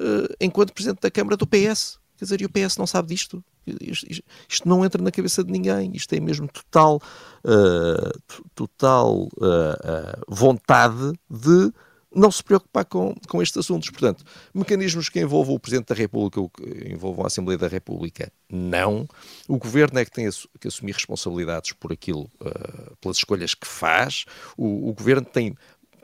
uh, 0.00 0.34
enquanto 0.40 0.72
Presidente 0.72 1.00
da 1.00 1.10
Câmara 1.10 1.36
do 1.36 1.46
PS. 1.46 1.98
Quer 2.16 2.24
dizer, 2.24 2.40
e 2.40 2.46
o 2.46 2.50
PS 2.50 2.78
não 2.78 2.86
sabe 2.86 3.08
disto. 3.08 3.44
Isto, 3.66 4.06
isto, 4.48 4.68
não 4.68 4.84
entra 4.84 5.02
na 5.02 5.10
cabeça 5.10 5.44
de 5.44 5.52
ninguém. 5.52 5.92
Isto 5.94 6.14
é 6.14 6.20
mesmo 6.20 6.48
total, 6.48 7.00
uh, 7.44 8.38
total 8.54 9.24
uh, 9.24 10.24
vontade 10.26 11.12
de 11.28 11.72
não 12.16 12.30
se 12.30 12.42
preocupar 12.42 12.86
com, 12.86 13.14
com 13.28 13.42
estes 13.42 13.58
assuntos. 13.58 13.90
Portanto, 13.90 14.24
mecanismos 14.54 15.10
que 15.10 15.20
envolvam 15.20 15.54
o 15.54 15.60
Presidente 15.60 15.88
da 15.88 15.94
República 15.94 16.40
ou 16.40 16.48
que 16.48 16.64
envolvam 16.90 17.24
a 17.24 17.26
Assembleia 17.26 17.58
da 17.58 17.68
República, 17.68 18.32
não. 18.50 19.06
O 19.46 19.58
Governo 19.58 19.98
é 19.98 20.04
que 20.04 20.10
tem 20.10 20.28
que 20.58 20.68
assumir 20.68 20.92
responsabilidades 20.92 21.72
por 21.72 21.92
aquilo, 21.92 22.30
uh, 22.40 22.96
pelas 23.00 23.18
escolhas 23.18 23.54
que 23.54 23.66
faz. 23.66 24.24
O, 24.56 24.88
o 24.88 24.94
Governo 24.94 25.26
tem 25.26 25.54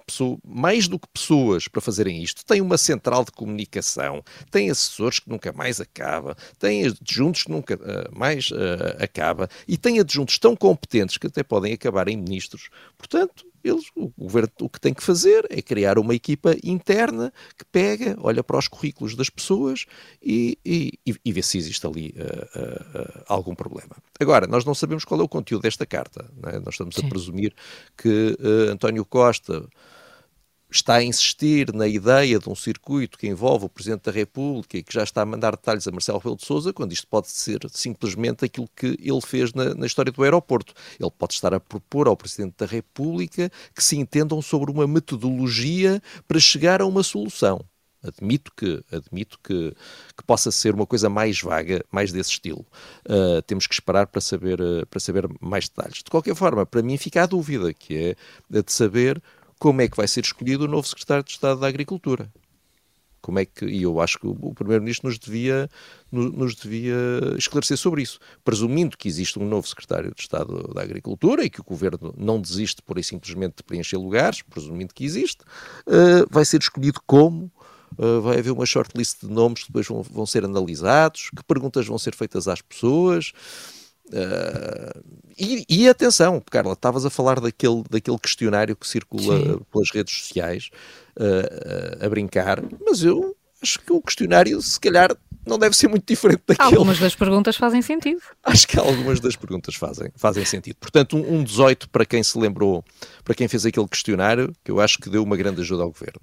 pessoa, 0.03 0.39
mais 0.45 0.89
do 0.89 0.99
que 0.99 1.09
pessoas 1.09 1.69
para 1.69 1.81
fazerem 1.81 2.23
isto, 2.23 2.45
tem 2.45 2.61
uma 2.61 2.79
central 2.79 3.25
de 3.25 3.33
comunicação, 3.33 4.23
tem 4.51 4.71
assessores 4.71 5.19
que 5.19 5.29
nunca 5.29 5.53
mais 5.53 5.81
acaba, 5.81 6.37
tem 6.59 6.87
adjuntos 6.87 7.43
que 7.43 7.51
nunca 7.51 7.75
uh, 7.75 8.19
mais 8.19 8.51
uh, 8.51 9.03
acaba 9.03 9.49
e 9.67 9.77
tem 9.77 10.01
adjuntos 10.01 10.39
tão 10.39 10.57
competentes 10.57 11.17
que 11.17 11.27
até 11.27 11.43
podem 11.43 11.73
acabar 11.73 12.09
em 12.09 12.17
ministros. 12.17 12.69
Portanto, 12.97 13.52
eles, 13.65 13.87
o 13.95 14.09
governo 14.17 14.51
o 14.61 14.69
que 14.69 14.81
tem 14.81 14.93
que 14.93 15.03
fazer 15.03 15.47
é 15.51 15.63
criar 15.63 15.99
uma 15.99 16.15
equipa 16.15 16.55
interna 16.63 17.33
que 17.57 17.65
pega, 17.65 18.17
olha 18.21 18.43
para 18.43 18.59
os 18.59 18.69
currículos 18.69 19.15
das 19.15 19.31
pessoas 19.31 19.87
e, 20.23 20.59
e, 20.65 20.99
e 21.25 21.33
vê 21.33 21.43
se 21.43 21.59
existe 21.59 21.87
ali 21.87 22.15
uh, 22.17 22.59
uh, 22.59 22.99
uh, 22.99 23.25
algum 23.27 23.55
problema. 23.55 23.97
Agora, 24.21 24.47
nós 24.47 24.65
não 24.65 24.75
sabemos 24.75 25.05
qual 25.05 25.21
é 25.21 25.23
o 25.23 25.29
conteúdo 25.29 25.63
desta 25.63 25.87
carta. 25.87 26.31
É? 26.45 26.59
Nós 26.59 26.75
estamos 26.75 26.95
Sim. 26.95 27.07
a 27.07 27.09
presumir 27.09 27.55
que 27.97 28.37
António 28.71 29.05
Costa 29.05 29.69
está 30.77 30.97
a 30.97 31.05
insistir 31.05 31.73
na 31.73 31.87
ideia 31.87 32.39
de 32.39 32.49
um 32.49 32.55
circuito 32.55 33.19
que 33.19 33.27
envolve 33.27 33.67
o 33.67 33.69
Presidente 33.69 34.05
da 34.05 34.13
República 34.13 34.77
e 34.77 34.83
que 34.83 34.93
já 34.93 35.03
está 35.03 35.23
a 35.23 35.27
mandar 35.27 35.53
detalhes 35.53 35.87
a 35.87 35.91
Marcelo 35.91 36.19
Rebelo 36.19 36.37
de 36.37 36.47
Sousa, 36.47 36.73
quando 36.73 36.93
isto 36.93 37.07
pode 37.07 37.31
ser 37.31 37.61
simplesmente 37.71 38.45
aquilo 38.45 38.69
que 38.75 38.99
ele 39.01 39.21
fez 39.21 39.53
na, 39.53 39.75
na, 39.75 39.87
história 39.87 40.11
do 40.11 40.23
aeroporto. 40.23 40.75
Ele 40.99 41.11
pode 41.11 41.35
estar 41.35 41.53
a 41.55 41.61
propor 41.61 42.09
ao 42.09 42.17
Presidente 42.17 42.55
da 42.59 42.67
República 42.67 43.51
que 43.75 43.85
se 43.85 43.97
entendam 43.97 44.41
sobre 44.41 44.71
uma 44.71 44.87
metodologia 44.87 46.03
para 46.27 46.41
chegar 46.41 46.81
a 46.81 46.87
uma 46.87 47.03
solução. 47.03 47.65
Admito 48.03 48.51
que, 48.57 48.83
admito 48.91 49.39
que, 49.43 49.73
que 50.17 50.25
possa 50.27 50.51
ser 50.51 50.75
uma 50.75 50.87
coisa 50.87 51.09
mais 51.09 51.41
vaga, 51.41 51.85
mais 51.91 52.11
desse 52.11 52.31
estilo. 52.31 52.67
Uh, 53.09 53.41
temos 53.43 53.69
que 53.69 53.75
esperar 53.75 54.09
para 54.09 54.21
saber, 54.21 54.61
uh, 54.61 54.85
para 54.87 54.99
saber 54.99 55.29
mais 55.41 55.69
detalhes. 55.69 55.99
De 56.03 56.11
qualquer 56.11 56.35
forma, 56.35 56.67
para 56.67 56.83
mim 56.83 56.97
fica 56.97 57.23
a 57.23 57.27
dúvida, 57.27 57.73
que 57.73 57.97
é 57.97 58.17
de 58.51 58.73
saber 58.73 59.23
como 59.63 59.81
é 59.81 59.87
que 59.87 59.97
vai 59.97 60.09
ser 60.09 60.25
escolhido 60.25 60.65
o 60.65 60.69
novo 60.69 60.89
secretário 60.89 61.23
de 61.23 61.31
Estado 61.31 61.61
da 61.61 61.69
Agricultura. 61.69 62.29
Como 63.21 63.39
é 63.39 63.45
que, 63.45 63.65
e 63.65 63.85
eu 63.85 64.01
acho 64.01 64.19
que 64.19 64.27
o 64.27 64.53
Primeiro-Ministro 64.53 65.09
nos 65.09 65.21
devia, 65.21 65.71
nos 66.11 66.57
devia 66.57 66.97
esclarecer 67.39 67.77
sobre 67.77 68.03
isso. 68.03 68.19
Presumindo 68.45 68.97
que 68.99 69.07
existe 69.07 69.39
um 69.39 69.47
novo 69.47 69.69
secretário 69.69 70.13
de 70.17 70.21
Estado 70.21 70.67
da 70.75 70.83
Agricultura 70.83 71.45
e 71.45 71.49
que 71.49 71.61
o 71.61 71.65
Governo 71.65 72.13
não 72.19 72.41
desiste 72.41 72.83
por 72.83 72.97
aí 72.97 73.05
simplesmente 73.05 73.59
de 73.59 73.63
preencher 73.63 73.99
lugares, 73.99 74.43
presumindo 74.43 74.93
que 74.93 75.05
existe, 75.05 75.45
uh, 75.87 76.27
vai 76.29 76.45
ser 76.45 76.61
escolhido 76.61 77.01
como, 77.07 77.49
uh, 77.97 78.21
vai 78.21 78.41
haver 78.41 78.51
uma 78.51 78.67
shortlist 78.67 79.21
de 79.21 79.31
nomes 79.31 79.63
que 79.63 79.69
depois 79.69 79.87
vão, 79.87 80.03
vão 80.03 80.27
ser 80.27 80.45
analisados, 80.45 81.31
que 81.31 81.45
perguntas 81.45 81.87
vão 81.87 81.99
ser 81.99 82.17
feitas 82.17 82.49
às 82.49 82.61
pessoas. 82.61 83.31
Uh, 84.09 85.03
e, 85.39 85.65
e, 85.69 85.89
atenção, 85.89 86.43
Carla, 86.51 86.75
estavas 86.75 87.07
a 87.07 87.11
falar 87.11 87.41
daquele, 87.41 87.83
daquele 87.91 88.19
questionário 88.19 88.77
que 88.77 88.87
circula 88.87 89.39
Sim. 89.39 89.61
pelas 89.73 89.91
redes 89.91 90.15
sociais 90.19 90.71
uh, 91.19 92.03
uh, 92.03 92.05
a 92.05 92.09
brincar, 92.09 92.63
mas 92.85 93.03
eu 93.03 93.35
acho 93.63 93.79
que 93.81 93.93
o 93.93 94.03
questionário, 94.03 94.61
se 94.61 94.79
calhar, 94.79 95.17
não 95.47 95.59
deve 95.59 95.77
ser 95.77 95.89
muito 95.89 96.05
diferente 96.07 96.43
daquele. 96.47 96.69
Algumas 96.69 96.99
das 96.99 97.15
perguntas 97.15 97.57
fazem 97.57 97.83
sentido. 97.83 98.21
Acho 98.45 98.67
que 98.69 98.79
algumas 98.79 99.19
das 99.19 99.35
perguntas 99.35 99.75
fazem, 99.75 100.11
fazem 100.15 100.45
sentido. 100.45 100.77
Portanto, 100.77 101.17
um, 101.17 101.39
um 101.39 101.45
18 101.45 101.89
para 101.89 102.05
quem 102.05 102.23
se 102.23 102.39
lembrou, 102.39 102.85
para 103.25 103.35
quem 103.35 103.49
fez 103.49 103.67
aquele 103.67 103.89
questionário, 103.89 104.53
que 104.63 104.71
eu 104.71 104.81
acho 104.81 104.99
que 104.99 105.11
deu 105.11 105.23
uma 105.23 105.37
grande 105.37 105.61
ajuda 105.61 105.83
ao 105.83 105.91
governo. 105.91 106.21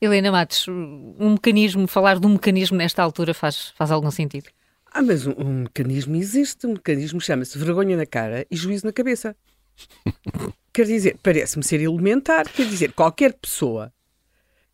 Helena 0.00 0.32
Matos, 0.32 0.66
um 0.68 1.32
mecanismo, 1.32 1.86
falar 1.86 2.18
de 2.18 2.26
um 2.26 2.30
mecanismo 2.30 2.76
nesta 2.76 3.02
altura 3.02 3.34
faz, 3.34 3.72
faz 3.76 3.90
algum 3.90 4.10
sentido? 4.10 4.48
Ah, 4.90 5.02
mas 5.02 5.26
um, 5.26 5.34
um 5.38 5.62
mecanismo 5.62 6.16
existe, 6.16 6.66
um 6.66 6.72
mecanismo 6.72 7.20
chama-se 7.20 7.58
vergonha 7.58 7.96
na 7.96 8.06
cara 8.06 8.46
e 8.50 8.56
juízo 8.56 8.86
na 8.86 8.92
cabeça. 8.92 9.36
quer 10.72 10.86
dizer, 10.86 11.18
parece-me 11.22 11.64
ser 11.64 11.80
elementar, 11.80 12.48
quer 12.48 12.66
dizer, 12.66 12.92
qualquer 12.92 13.34
pessoa 13.34 13.92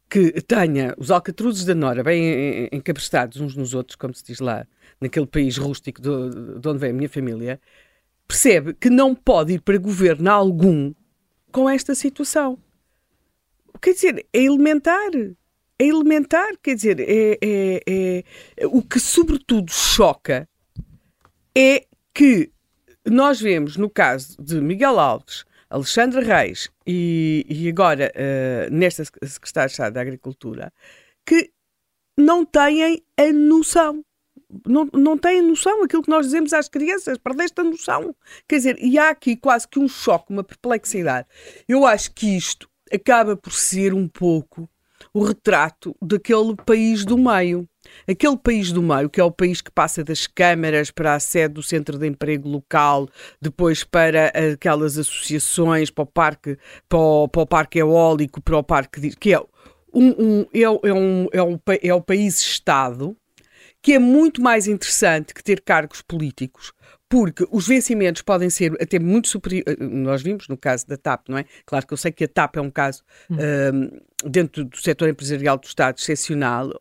que 0.09 0.41
tenha 0.43 0.95
os 0.97 1.11
alcatruzes 1.11 1.65
da 1.65 1.75
Nora 1.75 2.03
bem 2.05 2.69
encabrestados 2.71 3.41
uns 3.41 3.57
nos 3.57 3.75
outros, 3.75 3.97
como 3.97 4.15
se 4.15 4.23
diz 4.25 4.39
lá, 4.39 4.67
naquele 5.01 5.27
país 5.27 5.57
rústico 5.57 6.01
de, 6.01 6.61
de 6.61 6.69
onde 6.69 6.79
vem 6.79 6.91
a 6.91 6.95
minha 6.95 7.09
família, 7.09 7.61
percebe 8.29 8.75
que 8.75 8.89
não 8.89 9.15
pode 9.15 9.55
ir 9.55 9.61
para 9.61 9.77
governo 9.79 10.31
algum 10.31 10.95
com 11.51 11.69
esta 11.69 11.95
situação. 11.95 12.59
Quer 13.81 13.95
dizer, 13.95 14.27
é 14.33 14.43
elementar 14.43 15.11
é 15.79 15.87
elementar, 15.87 16.57
quer 16.63 16.75
dizer, 16.75 17.01
é, 17.01 17.39
é, 17.43 18.25
é, 18.57 18.67
o 18.67 18.83
que 18.83 19.01
sobretudo 19.01 19.73
choca 19.73 20.49
é 21.57 21.85
que 22.13 22.51
nós 23.07 23.41
vemos 23.41 23.77
no 23.77 23.91
caso 23.91 24.37
de 24.41 24.61
Miguel 24.61 24.99
Alves, 24.99 25.45
Alexandre 25.69 26.25
Reis 26.25 26.71
e, 26.87 27.45
e 27.49 27.69
agora 27.69 28.13
uh, 28.15 28.73
nesta 28.73 29.05
Secretaria 29.05 29.67
de 29.67 29.73
Estado 29.73 29.93
da 29.95 30.01
Agricultura 30.01 30.73
que 31.27 31.51
não 32.17 32.45
têm 32.45 33.03
a 33.19 33.33
noção. 33.33 34.05
Não, 34.65 34.89
não 34.93 35.19
têm 35.19 35.43
noção 35.43 35.83
aquilo 35.83 36.03
que 36.03 36.11
nós 36.11 36.27
dizemos 36.27 36.53
às 36.53 36.69
crianças, 36.69 37.19
perdeste 37.19 37.61
a 37.61 37.65
noção. 37.65 38.15
Quer 38.47 38.57
dizer, 38.57 38.79
e 38.79 38.97
há 38.97 39.11
aqui 39.11 39.37
quase 39.37 39.67
que 39.67 39.81
um 39.81 39.89
choque, 39.89 40.33
uma 40.33 40.45
perplexidade. 40.45 41.27
Eu 41.67 41.85
acho 41.85 42.13
que 42.13 42.37
isto 42.37 42.71
acaba 42.93 43.37
por 43.37 43.53
ser 43.53 43.93
um 43.93 44.07
pouco 44.07 44.69
o 45.15 45.23
retrato 45.23 45.95
daquele 46.03 46.57
país 46.67 47.05
do 47.05 47.17
meio. 47.17 47.69
Aquele 48.09 48.37
país 48.37 48.73
do 48.73 48.83
meio, 48.83 49.09
que 49.09 49.21
é 49.21 49.25
o 49.25 49.31
país 49.31 49.61
que 49.61 49.71
passa 49.71 50.03
das 50.03 50.27
câmaras 50.27 50.91
para 50.91 51.15
a 51.15 51.21
sede 51.21 51.55
do 51.55 51.63
centro 51.63 51.97
de 51.97 52.09
emprego 52.09 52.49
local, 52.49 53.09
depois 53.41 53.85
para 53.85 54.33
aquelas 54.53 54.99
associações, 54.99 55.89
para 55.91 56.03
o 56.03 56.07
parque, 56.07 56.59
para 56.89 56.99
o, 56.99 57.29
para 57.29 57.43
o 57.43 57.47
parque 57.47 57.79
eólico, 57.79 58.43
para 58.43 58.59
o 58.59 58.63
parque. 58.65 59.15
que 59.15 59.33
é 59.33 59.41
um, 59.95 60.09
um, 60.19 60.47
é, 60.53 60.63
é, 60.63 60.93
um, 60.93 61.29
é, 61.33 61.43
um, 61.43 61.61
é 61.83 61.95
o 61.95 62.01
país-estado, 62.01 63.17
que 63.85 63.93
é 63.93 63.99
muito 63.99 64.41
mais 64.41 64.67
interessante 64.67 65.35
que 65.35 65.45
ter 65.45 65.61
cargos 65.61 66.01
políticos, 66.01 66.73
porque 67.07 67.47
os 67.51 67.69
vencimentos 67.69 68.23
podem 68.23 68.49
ser 68.49 68.73
até 68.81 68.99
muito 68.99 69.29
superiores. 69.29 69.77
Nós 69.79 70.23
vimos 70.23 70.49
no 70.49 70.57
caso 70.57 70.89
da 70.89 70.97
TAP, 70.97 71.29
não 71.29 71.37
é? 71.37 71.45
Claro 71.67 71.87
que 71.87 71.93
eu 71.93 71.99
sei 71.99 72.11
que 72.11 72.25
a 72.25 72.29
TAP 72.29 72.57
é 72.57 72.61
um 72.63 72.71
caso. 72.71 73.03
Hum. 73.31 73.37
Um, 73.75 73.91
dentro 74.27 74.65
do 74.65 74.77
setor 74.79 75.11
empresarial 75.11 75.59
do 75.59 75.67
Estado 75.67 75.99
excepcional, 75.99 76.73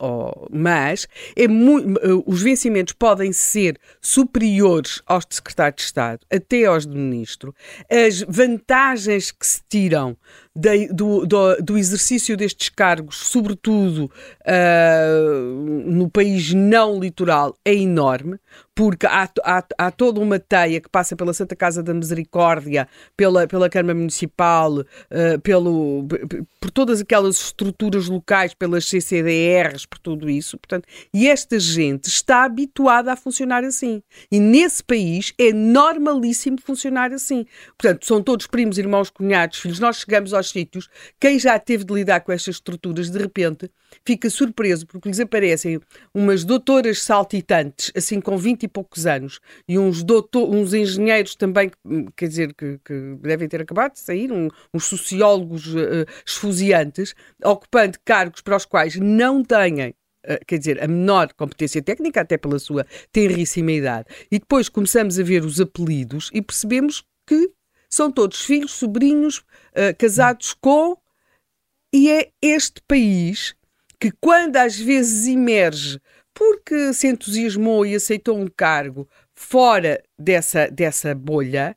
mas 0.49 1.07
é 1.35 1.45
muito, 1.45 1.99
eh, 1.99 2.23
os 2.25 2.41
vencimentos 2.41 2.93
podem 2.93 3.33
ser 3.33 3.77
superiores 4.01 5.01
aos 5.05 5.25
de 5.25 5.35
secretário 5.35 5.75
de 5.75 5.81
Estado, 5.81 6.25
até 6.31 6.63
aos 6.63 6.87
de 6.87 6.95
ministro. 6.95 7.53
As 7.89 8.21
vantagens 8.21 9.31
que 9.31 9.45
se 9.45 9.61
tiram 9.67 10.17
do, 10.55 11.25
do, 11.25 11.55
do, 11.55 11.77
exercício 11.77 12.37
destes 12.37 12.69
cargos, 12.69 13.17
sobretudo 13.17 14.11
uh, 14.45 15.89
no 15.89 16.07
país 16.09 16.53
não 16.53 16.99
litoral, 16.99 17.55
é 17.65 17.73
enorme, 17.73 18.37
porque 18.75 19.05
há, 19.05 19.29
há, 19.43 19.63
há, 19.77 19.91
toda 19.91 20.19
uma 20.19 20.39
teia 20.39 20.81
que 20.81 20.89
passa 20.89 21.15
pela 21.15 21.33
Santa 21.33 21.55
Casa 21.55 21.83
da 21.83 21.93
Misericórdia, 21.93 22.87
pela, 23.15 23.47
pela 23.47 23.69
Câmara 23.69 23.93
Municipal, 23.93 24.79
uh, 24.79 25.39
pelo, 25.43 26.07
por 26.59 26.71
todas 26.71 27.01
aquelas 27.01 27.35
estruturas 27.35 28.07
locais, 28.07 28.53
pelas 28.53 28.85
CCDRs, 28.85 29.85
por 29.85 29.99
tudo 29.99 30.29
isso. 30.29 30.57
Portanto, 30.57 30.87
e 31.13 31.27
esta 31.27 31.59
gente 31.59 32.07
está 32.07 32.45
habituada 32.45 33.13
a 33.13 33.15
funcionar 33.15 33.63
assim. 33.63 34.01
E 34.31 34.39
nesse 34.39 34.83
país 34.83 35.33
é 35.37 35.53
normalíssimo 35.53 36.57
funcionar 36.59 37.13
assim. 37.13 37.45
Portanto, 37.77 38.05
são 38.05 38.23
todos 38.23 38.47
primos, 38.47 38.77
irmãos, 38.79 39.09
cunhados, 39.09 39.59
filhos. 39.59 39.79
Nós 39.79 39.97
chegamos 39.97 40.33
aos 40.33 40.49
sítios, 40.49 40.89
quem 41.19 41.37
já 41.37 41.59
teve 41.59 41.83
de 41.83 41.93
lidar 41.93 42.21
com 42.21 42.31
estas 42.31 42.55
estruturas, 42.55 43.09
de 43.11 43.19
repente 43.19 43.69
fica 44.05 44.29
surpreso 44.29 44.87
porque 44.87 45.07
lhes 45.07 45.19
aparecem 45.19 45.79
umas 46.13 46.43
doutoras 46.43 47.03
saltitantes, 47.03 47.91
assim 47.95 48.19
com 48.19 48.37
20 48.37 48.62
e 48.65 48.67
poucos 48.67 49.05
anos, 49.05 49.39
e 49.67 49.77
uns, 49.77 50.03
doutor, 50.03 50.49
uns 50.49 50.73
engenheiros 50.73 51.35
também, 51.35 51.71
quer 52.15 52.27
dizer, 52.27 52.53
que, 52.53 52.79
que 52.83 53.15
devem 53.21 53.47
ter 53.47 53.61
acabado 53.61 53.93
de 53.93 53.99
sair, 53.99 54.31
um, 54.31 54.47
uns 54.73 54.85
sociólogos 54.85 55.67
uh, 55.67 56.05
esfuziantes, 56.25 57.15
ocupando 57.43 57.97
cargos 58.03 58.41
para 58.41 58.55
os 58.55 58.65
quais 58.65 58.95
não 58.95 59.43
têm 59.43 59.93
Uh, 60.25 60.39
quer 60.47 60.57
dizer, 60.57 60.81
a 60.81 60.87
menor 60.87 61.33
competência 61.33 61.81
técnica, 61.81 62.21
até 62.21 62.37
pela 62.37 62.57
sua 62.57 62.85
tenríssima 63.11 63.73
idade. 63.73 64.07
E 64.31 64.39
depois 64.39 64.69
começamos 64.69 65.19
a 65.19 65.23
ver 65.23 65.43
os 65.43 65.59
apelidos 65.59 66.29
e 66.33 66.41
percebemos 66.41 67.03
que 67.27 67.51
são 67.89 68.09
todos 68.09 68.41
filhos, 68.41 68.71
sobrinhos, 68.71 69.39
uh, 69.39 69.93
casados 69.97 70.53
com. 70.53 70.97
E 71.93 72.09
é 72.09 72.31
este 72.41 72.81
país 72.87 73.53
que, 73.99 74.11
quando 74.19 74.55
às 74.55 74.79
vezes 74.79 75.27
emerge 75.27 75.99
porque 76.33 76.93
se 76.93 77.07
entusiasmou 77.07 77.85
e 77.85 77.95
aceitou 77.95 78.37
um 78.37 78.47
cargo 78.47 79.07
fora 79.35 80.01
dessa, 80.17 80.67
dessa 80.69 81.13
bolha, 81.13 81.75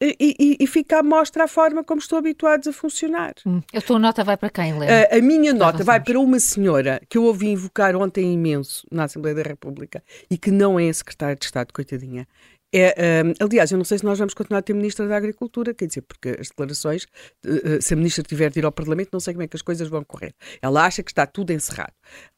e, 0.00 0.36
e, 0.38 0.56
e, 0.60 0.66
fica 0.68 1.00
à 1.00 1.02
mostra 1.02 1.44
a 1.44 1.48
forma 1.48 1.82
como 1.82 2.00
estou 2.00 2.20
habituados 2.20 2.68
a 2.68 2.72
funcionar. 2.72 3.34
Hum. 3.44 3.60
A 3.74 3.80
tua 3.80 3.98
nota 3.98 4.22
vai 4.22 4.36
para 4.36 4.48
quem, 4.48 4.78
Léo? 4.78 4.88
A, 4.88 5.16
a 5.16 5.20
minha 5.20 5.52
nota 5.52 5.82
vai 5.82 5.98
para 6.00 6.20
uma 6.20 6.38
senhora 6.38 7.00
que 7.08 7.18
eu 7.18 7.24
ouvi 7.24 7.48
invocar 7.48 7.96
ontem 7.96 8.32
imenso 8.32 8.86
na 8.92 9.04
Assembleia 9.04 9.34
da 9.34 9.42
República 9.42 10.00
e 10.30 10.38
que 10.38 10.52
não 10.52 10.78
é 10.78 10.92
secretária 10.92 11.34
de 11.34 11.44
Estado, 11.44 11.72
coitadinha. 11.72 12.28
É, 12.74 13.22
um, 13.24 13.44
aliás, 13.44 13.70
eu 13.70 13.78
não 13.78 13.84
sei 13.84 13.98
se 13.98 14.04
nós 14.04 14.18
vamos 14.18 14.34
continuar 14.34 14.58
a 14.58 14.62
ter 14.62 14.74
Ministra 14.74 15.08
da 15.08 15.16
Agricultura, 15.16 15.72
quer 15.72 15.86
dizer, 15.86 16.02
porque 16.02 16.36
as 16.38 16.48
declarações, 16.48 17.04
uh, 17.46 17.80
se 17.80 17.94
a 17.94 17.96
Ministra 17.96 18.22
tiver 18.22 18.50
de 18.50 18.58
ir 18.58 18.64
ao 18.64 18.72
Parlamento, 18.72 19.08
não 19.12 19.20
sei 19.20 19.32
como 19.32 19.42
é 19.42 19.48
que 19.48 19.56
as 19.56 19.62
coisas 19.62 19.88
vão 19.88 20.04
correr. 20.04 20.34
Ela 20.60 20.84
acha 20.84 21.02
que 21.02 21.10
está 21.10 21.26
tudo 21.26 21.52
encerrado. 21.52 21.92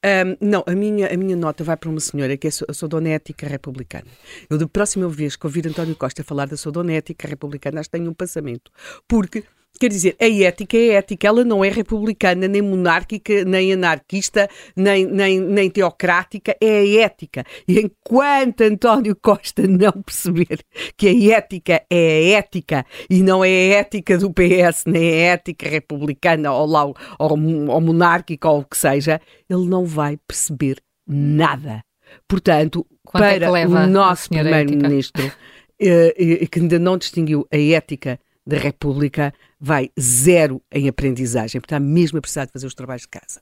Um, 0.04 0.36
não, 0.40 0.64
a 0.66 0.74
minha, 0.74 1.12
a 1.12 1.16
minha 1.16 1.36
nota 1.36 1.64
vai 1.64 1.76
para 1.76 1.90
uma 1.90 2.00
senhora 2.00 2.36
que 2.36 2.46
é 2.46 2.50
a 2.68 2.72
sua 2.72 2.88
dona 2.88 3.08
ética 3.08 3.46
republicana. 3.48 4.06
Eu, 4.48 4.56
da 4.56 4.68
próxima 4.68 5.08
vez 5.08 5.34
que 5.34 5.46
ouvir 5.46 5.66
António 5.66 5.96
Costa 5.96 6.22
falar 6.22 6.46
da 6.46 6.56
sua 6.56 6.70
dona 6.70 6.92
ética 6.92 7.26
republicana, 7.26 7.80
acho 7.80 7.88
que 7.90 7.98
tenho 7.98 8.10
um 8.10 8.14
passamento. 8.14 8.70
Porque 9.08 9.44
Quer 9.78 9.88
dizer, 9.88 10.16
a 10.20 10.28
ética 10.28 10.76
é 10.76 10.88
ética, 10.94 11.26
ela 11.26 11.42
não 11.42 11.64
é 11.64 11.70
republicana, 11.70 12.46
nem 12.46 12.60
monárquica, 12.60 13.44
nem 13.44 13.72
anarquista, 13.72 14.48
nem, 14.76 15.06
nem, 15.06 15.40
nem 15.40 15.70
teocrática, 15.70 16.54
é 16.60 16.80
a 16.80 17.04
ética. 17.04 17.44
E 17.66 17.80
enquanto 17.80 18.60
António 18.60 19.16
Costa 19.16 19.66
não 19.66 19.92
perceber 19.92 20.60
que 20.98 21.08
a 21.08 21.36
ética 21.38 21.82
é 21.88 22.34
a 22.34 22.38
ética 22.38 22.84
e 23.08 23.22
não 23.22 23.42
é 23.42 23.48
a 23.48 23.78
ética 23.78 24.18
do 24.18 24.30
PS, 24.30 24.84
nem 24.86 25.02
a 25.02 25.16
ética 25.32 25.66
republicana 25.66 26.52
ou, 26.52 26.66
lá, 26.66 26.84
ou, 26.84 26.96
ou 27.18 27.80
monárquica 27.80 28.50
ou 28.50 28.60
o 28.60 28.64
que 28.64 28.76
seja, 28.76 29.18
ele 29.48 29.66
não 29.66 29.86
vai 29.86 30.18
perceber 30.28 30.76
nada. 31.06 31.82
Portanto, 32.28 32.86
Quanto 33.04 33.24
é 33.24 33.38
para 33.38 33.60
é 33.60 33.66
o 33.66 33.86
nosso 33.86 34.28
primeiro-ministro, 34.28 35.32
eh, 35.80 36.14
eh, 36.18 36.46
que 36.46 36.60
ainda 36.60 36.78
não 36.78 36.98
distinguiu 36.98 37.46
a 37.50 37.56
ética 37.56 38.20
da 38.46 38.58
República, 38.58 39.32
vai 39.60 39.90
zero 40.00 40.62
em 40.72 40.88
aprendizagem, 40.88 41.60
porque 41.60 41.74
está 41.74 41.80
mesmo 41.80 42.18
a 42.18 42.20
precisar 42.20 42.46
de 42.46 42.52
fazer 42.52 42.66
os 42.66 42.74
trabalhos 42.74 43.02
de 43.02 43.08
casa. 43.08 43.40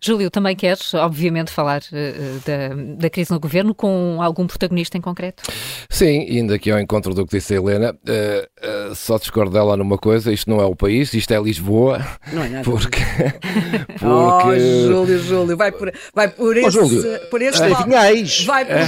Júlio, 0.00 0.30
também 0.30 0.54
queres, 0.54 0.94
obviamente, 0.94 1.50
falar 1.50 1.80
uh, 1.80 2.40
da, 2.46 2.96
da 2.98 3.10
crise 3.10 3.32
no 3.32 3.40
governo 3.40 3.74
com 3.74 4.18
algum 4.20 4.46
protagonista 4.46 4.96
em 4.96 5.00
concreto? 5.00 5.42
Sim, 5.90 6.26
indo 6.28 6.54
aqui 6.54 6.70
ao 6.70 6.78
encontro 6.78 7.14
do 7.14 7.26
que 7.26 7.36
disse 7.36 7.54
a 7.54 7.56
Helena, 7.56 7.92
uh, 7.92 8.90
uh, 8.90 8.94
só 8.94 9.18
discordo 9.18 9.52
dela 9.52 9.76
numa 9.76 9.98
coisa: 9.98 10.32
isto 10.32 10.48
não 10.48 10.60
é 10.60 10.64
o 10.64 10.76
país, 10.76 11.12
isto 11.14 11.32
é 11.32 11.40
Lisboa. 11.40 12.06
Não 12.32 12.44
é 12.44 12.48
nada. 12.48 12.64
Porque. 12.64 13.00
porque... 13.98 14.04
Oh, 14.04 14.86
Júlio, 14.86 15.18
Júlio, 15.18 15.56
vai 15.56 15.72
por, 15.72 15.92
vai 16.14 16.28
por 16.28 16.56
esse. 16.56 16.78
Oh, 16.78 16.86
Júlio, 16.86 17.20
por 17.28 17.42
estes 17.42 17.60
é, 17.60 17.74
Vinhais. 17.84 18.44
Vai 18.44 18.64
por, 18.64 18.76
é, 18.76 18.84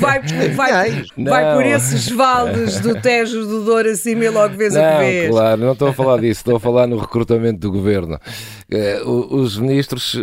vai, 0.00 0.20
vai, 0.54 1.04
vai, 1.16 1.54
por 1.54 1.64
esses 1.64 2.08
vales 2.08 2.80
do 2.80 3.00
Tejo 3.00 3.46
do 3.46 3.64
Douro 3.64 3.88
e 3.88 4.28
logo 4.28 4.56
vês 4.56 4.74
não, 4.74 4.82
o 4.82 4.92
que 4.92 4.98
vês. 4.98 5.30
Claro, 5.30 5.60
não 5.60 5.72
estou 5.72 5.85
a 5.88 5.92
falar 5.92 6.20
disso, 6.20 6.40
estou 6.40 6.56
a 6.56 6.60
falar 6.60 6.86
no 6.86 6.98
recrutamento 6.98 7.60
do 7.60 7.72
governo. 7.72 8.18
Os 9.30 9.58
ministros 9.58 10.16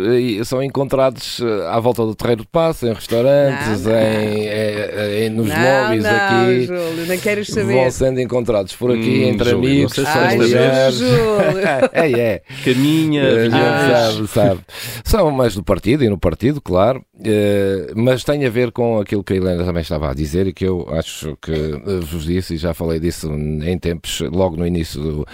são 0.44 0.62
encontrados 0.62 1.40
à 1.70 1.78
volta 1.80 2.04
do 2.04 2.14
terreiro 2.14 2.42
de 2.42 2.48
passo, 2.48 2.86
em 2.86 2.92
restaurantes, 2.92 3.84
não, 3.84 3.92
não. 3.92 4.00
Em, 4.00 5.26
em, 5.26 5.30
nos 5.30 5.48
não, 5.48 5.82
lobbies 5.82 6.04
aqui. 6.04 6.66
Júlio, 6.66 7.06
não 7.06 7.18
queres 7.18 7.48
saber. 7.48 7.74
Vão 7.74 7.90
sendo 7.90 8.20
encontrados 8.20 8.74
por 8.76 8.90
aqui 8.90 9.24
hum, 9.24 9.28
entre 9.28 9.50
Júlio, 9.50 9.70
amigos, 9.70 9.96
não 9.96 10.04
se 10.04 10.10
Ai, 10.10 10.38
Júlio. 10.92 11.18
é, 11.92 12.12
é. 12.12 12.42
Caminha, 12.64 13.22
sabe, 13.50 14.28
sabe. 14.28 14.60
São 15.04 15.30
mais 15.30 15.54
do 15.54 15.62
partido 15.62 16.04
e 16.04 16.08
no 16.08 16.18
partido, 16.18 16.60
claro, 16.60 17.04
mas 17.94 18.24
tem 18.24 18.44
a 18.44 18.50
ver 18.50 18.72
com 18.72 18.98
aquilo 19.00 19.24
que 19.24 19.32
a 19.32 19.36
Helena 19.36 19.64
também 19.64 19.82
estava 19.82 20.10
a 20.10 20.14
dizer 20.14 20.46
e 20.46 20.52
que 20.52 20.64
eu 20.64 20.86
acho 20.90 21.36
que 21.40 21.52
vos 22.10 22.24
disse 22.24 22.54
e 22.54 22.56
já 22.56 22.74
falei 22.74 23.00
disso 23.00 23.32
em 23.32 23.78
tempos, 23.78 24.20
logo 24.20 24.56
no 24.56 24.66
início 24.66 25.00
do 25.00 25.20
uh, 25.20 25.26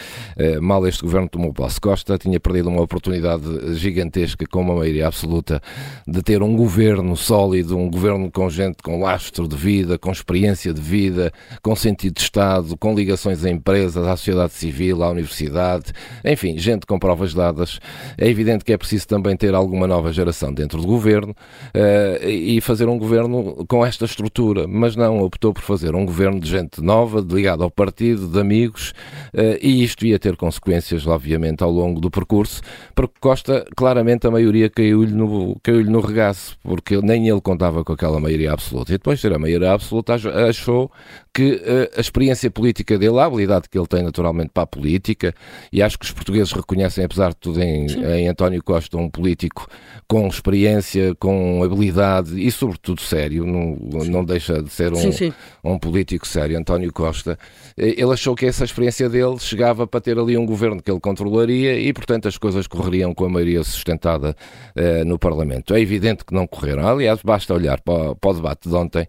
mal 0.60 0.86
este 0.86 1.02
governo 1.02 1.28
tomou 1.28 1.52
posse. 1.52 1.80
Costa 1.80 2.18
tinha 2.18 2.38
perdido 2.40 2.68
uma 2.68 2.82
oportunidade 2.82 3.74
gigantesca 3.74 4.46
com 4.46 4.60
uma 4.60 4.74
maioria 4.74 5.06
absoluta 5.06 5.60
de 6.06 6.22
ter 6.22 6.42
um 6.42 6.56
governo 6.56 7.16
sólido, 7.16 7.76
um 7.76 7.90
governo 7.90 8.30
com 8.30 8.48
gente 8.48 8.82
com 8.82 9.00
lastro 9.00 9.46
de 9.46 9.56
vida, 9.56 9.98
com 9.98 10.10
experiência 10.10 10.72
de 10.72 10.80
vida, 10.80 11.32
com 11.62 11.74
sentido 11.76 12.14
de 12.14 12.20
Estado, 12.20 12.76
com 12.76 12.94
ligações 12.94 13.44
a 13.44 13.50
empresas, 13.50 14.06
à 14.06 14.16
sociedade 14.16 14.52
civil, 14.52 15.02
à 15.02 15.10
universidade, 15.10 15.92
enfim, 16.24 16.58
gente 16.58 16.86
com 16.86 16.98
provas 16.98 17.34
dadas. 17.34 17.78
É 18.16 18.28
evidente 18.28 18.64
que 18.64 18.72
é 18.72 18.76
preciso 18.78 19.06
também 19.06 19.36
ter 19.36 19.54
alguma 19.54 19.86
nova 19.86 20.12
geração 20.12 20.52
dentro 20.52 20.80
do 20.80 20.86
governo 20.86 21.32
uh, 21.32 22.28
e 22.28 22.60
fazer 22.60 22.88
um 22.88 22.98
governo 22.98 23.64
com 23.68 23.84
esta 23.84 24.04
estrutura, 24.04 24.66
mas 24.66 24.96
não 24.96 25.20
optou 25.22 25.52
por 25.52 25.62
fazer 25.62 25.94
um 25.94 26.04
governo 26.04 26.40
de 26.40 26.48
gente 26.48 26.80
nova, 26.80 27.20
ligada 27.20 27.64
ao 27.64 27.70
partido, 27.70 28.26
de 28.26 28.38
amigos, 28.40 28.92
uh, 29.34 29.58
e 29.60 29.82
isto 29.82 30.06
ia 30.10 30.18
ter 30.18 30.36
consequências, 30.36 31.06
obviamente, 31.06 31.62
ao 31.62 31.70
longo 31.70 32.00
do 32.00 32.10
percurso, 32.10 32.62
porque 32.94 33.14
Costa, 33.20 33.64
claramente, 33.76 34.26
a 34.26 34.30
maioria 34.30 34.68
caiu-lhe 34.68 35.12
no, 35.12 35.56
caiu 35.62 35.84
no 35.84 36.00
regaço, 36.00 36.56
porque 36.62 37.00
nem 37.00 37.28
ele 37.28 37.40
contava 37.40 37.84
com 37.84 37.92
aquela 37.92 38.20
maioria 38.20 38.52
absoluta. 38.52 38.92
E 38.92 38.98
depois 38.98 39.18
de 39.18 39.28
ter 39.28 39.34
a 39.34 39.38
maioria 39.38 39.72
absoluta, 39.72 40.14
achou 40.48 40.90
que 41.32 41.54
uh, 41.54 41.96
a 41.96 42.00
experiência 42.00 42.50
política 42.50 42.98
dele, 42.98 43.18
a 43.18 43.24
habilidade 43.24 43.68
que 43.68 43.78
ele 43.78 43.86
tem 43.86 44.02
naturalmente 44.02 44.50
para 44.52 44.64
a 44.64 44.66
política, 44.66 45.34
e 45.72 45.82
acho 45.82 45.98
que 45.98 46.04
os 46.04 46.12
portugueses 46.12 46.52
reconhecem, 46.52 47.04
apesar 47.04 47.30
de 47.30 47.36
tudo, 47.36 47.62
em, 47.62 47.86
em 47.86 48.28
António 48.28 48.62
Costa 48.62 48.96
um 48.96 49.08
político 49.08 49.68
com 50.08 50.26
experiência, 50.26 51.14
com 51.16 51.62
habilidade 51.62 52.40
e, 52.44 52.50
sobretudo, 52.50 53.00
sério, 53.00 53.46
não, 53.46 53.76
não 54.04 54.24
deixa 54.24 54.62
de 54.62 54.70
ser 54.70 54.92
um, 54.92 54.96
sim, 54.96 55.12
sim. 55.12 55.32
um 55.62 55.78
político 55.78 56.26
sério, 56.26 56.58
António 56.58 56.92
Costa. 56.92 57.38
Eh, 57.76 57.94
ele 57.96 58.12
achou 58.12 58.34
que 58.34 58.46
essa 58.46 58.64
experiência 58.64 59.08
dele 59.08 59.38
chegava 59.38 59.86
para 59.86 59.99
ter 60.00 60.18
ali 60.18 60.36
um 60.36 60.46
governo 60.46 60.82
que 60.82 60.90
ele 60.90 61.00
controlaria 61.00 61.78
e, 61.78 61.92
portanto, 61.92 62.28
as 62.28 62.38
coisas 62.38 62.66
correriam 62.66 63.14
com 63.14 63.24
a 63.24 63.28
maioria 63.28 63.62
sustentada 63.62 64.36
uh, 64.76 65.04
no 65.04 65.18
Parlamento. 65.18 65.74
É 65.74 65.80
evidente 65.80 66.24
que 66.24 66.34
não 66.34 66.46
correram. 66.46 66.86
Aliás, 66.86 67.20
basta 67.22 67.54
olhar 67.54 67.80
para, 67.80 68.14
para 68.14 68.30
o 68.30 68.34
debate 68.34 68.68
de 68.68 68.74
ontem 68.74 69.06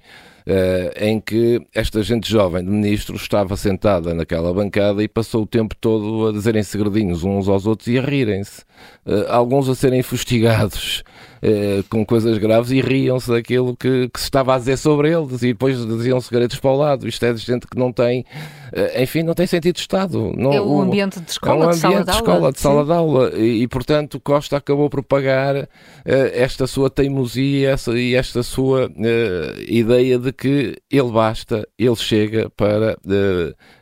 uh, 0.47 1.03
em 1.03 1.19
que 1.19 1.61
esta 1.73 2.01
gente 2.03 2.29
jovem 2.29 2.63
de 2.63 2.69
ministro 2.69 3.15
estava 3.15 3.55
sentada 3.55 4.13
naquela 4.13 4.53
bancada 4.53 5.03
e 5.03 5.07
passou 5.07 5.43
o 5.43 5.47
tempo 5.47 5.75
todo 5.79 6.27
a 6.27 6.31
dizerem 6.31 6.63
segredinhos 6.63 7.23
uns 7.23 7.47
aos 7.47 7.65
outros 7.65 7.87
e 7.87 7.97
a 7.97 8.01
rirem-se. 8.01 8.61
Uh, 9.05 9.29
alguns 9.29 9.69
a 9.69 9.75
serem 9.75 10.01
fustigados 10.01 11.03
uh, 11.41 11.83
com 11.89 12.05
coisas 12.05 12.37
graves 12.37 12.71
e 12.71 12.81
riam-se 12.81 13.29
daquilo 13.29 13.75
que, 13.75 14.09
que, 14.09 14.19
se 14.19 14.25
estava 14.25 14.55
a 14.55 14.57
dizer 14.57 14.77
sobre 14.77 15.11
eles 15.11 15.41
e 15.43 15.47
depois 15.47 15.85
diziam 15.85 16.19
segredos 16.21 16.59
para 16.59 16.71
o 16.71 16.75
lado. 16.75 17.07
Isto 17.07 17.25
é 17.25 17.33
de 17.33 17.39
gente 17.39 17.67
que 17.67 17.77
não 17.77 17.91
tem, 17.91 18.25
enfim, 18.97 19.23
não 19.23 19.33
tem 19.33 19.47
sentido 19.47 19.75
de 19.75 19.81
Estado. 19.81 20.31
Não, 20.35 20.53
é 20.53 20.61
um 20.61 20.81
ambiente 20.81 21.19
de 21.19 21.31
escola, 21.31 21.65
é 21.65 21.67
um 21.67 21.69
ambiente 21.69 21.81
de, 21.81 21.87
sala 21.89 22.03
de, 22.03 22.11
escola, 22.11 22.51
de 22.51 22.59
sala 22.59 22.85
de 22.85 22.91
aula. 22.91 23.31
E, 23.35 23.63
e, 23.63 23.67
portanto, 23.67 24.19
Costa 24.19 24.57
acabou 24.57 24.89
por 24.89 25.03
pagar 25.03 25.67
esta 26.05 26.67
sua 26.67 26.89
teimosia 26.89 27.71
essa, 27.71 27.97
e 27.97 28.15
esta 28.15 28.43
sua 28.43 28.91
ideia 29.67 30.17
de 30.17 30.31
que 30.31 30.77
ele 30.89 31.11
basta, 31.11 31.67
ele 31.77 31.95
chega 31.95 32.49
para 32.49 32.97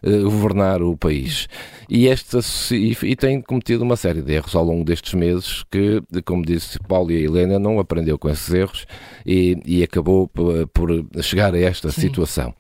governar 0.04 0.82
o 0.82 0.98
país. 0.98 1.48
E, 1.90 2.08
esta, 2.08 2.40
e, 2.72 2.96
e, 3.02 3.16
tem 3.16 3.42
cometido 3.42 3.84
uma 3.84 3.96
série 3.96 4.22
de 4.22 4.34
erros 4.34 4.56
ao 4.56 4.64
longo 4.64 4.84
destes 4.84 5.14
meses 5.16 5.64
que, 5.72 6.02
como 6.24 6.46
disse 6.46 6.78
Paulo 6.88 7.12
e 7.12 7.18
a 7.18 7.20
Helena, 7.50 7.60
não 7.60 7.80
aprendeu 7.80 8.20
com 8.20 8.30
esses 8.30 8.54
erros 8.54 8.86
e, 9.26 9.58
e 9.66 9.84
acabou 9.84 10.28
por, 10.28 10.68
por, 10.68 10.90
chegar 11.22 11.54
a 11.54 11.60
esta 11.60 11.92
Sim. 11.92 12.02
situação. 12.02 12.54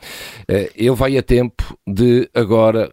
Ele 0.47 0.95
vai 0.95 1.17
a 1.17 1.23
tempo 1.23 1.78
de 1.86 2.30
agora, 2.34 2.89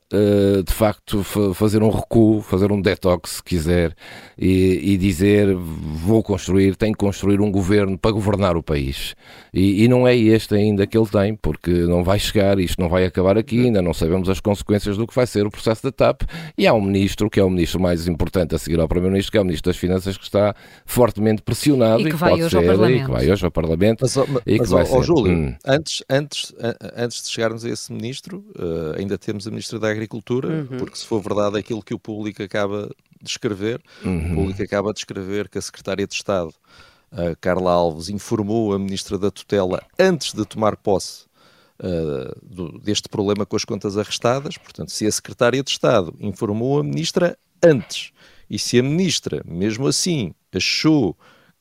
de 0.64 0.72
facto, 0.72 1.22
fazer 1.54 1.82
um 1.82 1.90
recuo, 1.90 2.42
fazer 2.42 2.72
um 2.72 2.80
detox, 2.80 3.37
se 3.37 3.42
quiser, 3.42 3.94
e, 4.37 4.92
e 4.92 4.96
dizer 4.96 5.54
vou 5.54 6.22
construir, 6.22 6.74
tenho 6.76 6.92
que 6.92 6.98
construir 6.98 7.40
um 7.40 7.50
governo 7.50 7.96
para 7.96 8.11
governar 8.11 8.56
o 8.56 8.62
país. 8.62 9.14
E, 9.52 9.85
e 9.85 9.88
não 9.88 10.06
é 10.06 10.16
este 10.16 10.54
ainda 10.54 10.87
que 10.87 10.96
que 10.96 10.98
ele 10.98 11.06
tem, 11.06 11.37
porque 11.37 11.70
não 11.70 12.02
vai 12.02 12.18
chegar, 12.18 12.59
isto 12.59 12.80
não 12.80 12.88
vai 12.88 13.04
acabar 13.04 13.37
aqui, 13.37 13.66
ainda 13.66 13.82
não 13.82 13.92
sabemos 13.92 14.28
as 14.30 14.40
consequências 14.40 14.96
do 14.96 15.06
que 15.06 15.14
vai 15.14 15.26
ser 15.26 15.46
o 15.46 15.50
processo 15.50 15.82
da 15.82 15.92
TAP. 15.92 16.22
E 16.56 16.66
há 16.66 16.72
um 16.72 16.80
ministro, 16.80 17.28
que 17.28 17.38
é 17.38 17.44
o 17.44 17.50
ministro 17.50 17.78
mais 17.78 18.09
importante 18.09 18.54
a 18.54 18.59
seguir 18.59 18.80
ao 18.80 18.88
Primeiro-Ministro, 18.88 19.32
que 19.32 19.38
é 19.38 19.40
o 19.40 19.44
Ministro 19.44 19.70
das 19.70 19.76
Finanças, 19.76 20.16
que 20.16 20.24
está 20.24 20.54
fortemente 20.87 21.42
pressionado 21.42 21.86
e 21.99 22.05
que, 22.05 22.09
e 22.11 22.12
vai, 22.12 22.33
hoje 22.35 22.51
ser, 22.51 22.57
ao 22.57 22.62
Parlamento. 22.62 23.01
e 23.01 23.05
que 23.05 23.11
vai 23.11 23.31
hoje 23.31 23.44
ao 23.44 23.51
Parlamento. 23.51 23.99
Mas, 24.03 24.16
e 24.16 24.22
mas, 24.27 24.44
que 24.46 24.75
vai 24.75 24.85
ó, 24.90 25.03
Júlio, 25.03 25.33
hum. 25.33 25.57
antes, 25.66 26.03
antes, 26.09 26.55
antes 26.96 27.22
de 27.22 27.31
chegarmos 27.31 27.64
a 27.64 27.70
esse 27.70 27.92
ministro, 27.92 28.44
uh, 28.59 28.99
ainda 28.99 29.16
temos 29.16 29.46
a 29.46 29.51
Ministra 29.51 29.79
da 29.79 29.88
Agricultura, 29.88 30.49
uhum. 30.49 30.79
porque 30.79 30.99
se 30.99 31.07
for 31.07 31.20
verdade 31.20 31.59
aquilo 31.59 31.83
que 31.83 31.94
o 31.94 31.99
público 31.99 32.42
acaba 32.42 32.90
de 33.22 33.31
escrever, 33.31 33.81
uhum. 34.05 34.33
o 34.33 34.35
público 34.35 34.62
acaba 34.62 34.92
de 34.92 34.99
escrever 34.99 35.49
que 35.49 35.59
a 35.59 35.62
Secretária 35.62 36.07
de 36.07 36.14
Estado 36.14 36.53
Uh, 37.12 37.37
Carla 37.40 37.70
Alves 37.70 38.09
informou 38.09 38.75
a 38.75 38.79
Ministra 38.79 39.16
da 39.16 39.31
Tutela 39.31 39.81
antes 39.96 40.35
de 40.35 40.44
tomar 40.44 40.77
posse 40.77 41.25
uh, 41.81 42.37
do, 42.42 42.79
deste 42.81 43.09
problema 43.09 43.46
com 43.46 43.57
as 43.57 43.64
contas 43.64 43.96
arrestadas. 43.96 44.59
Portanto, 44.59 44.90
se 44.90 45.07
a 45.07 45.12
Secretária 45.12 45.62
de 45.62 45.70
Estado 45.70 46.14
informou 46.20 46.81
a 46.81 46.85
Ministra 46.85 47.38
antes 47.62 48.11
e 48.51 48.59
se 48.59 48.79
a 48.79 48.83
Ministra, 48.83 49.42
mesmo 49.46 49.87
assim, 49.87 50.35
achou 50.53 51.16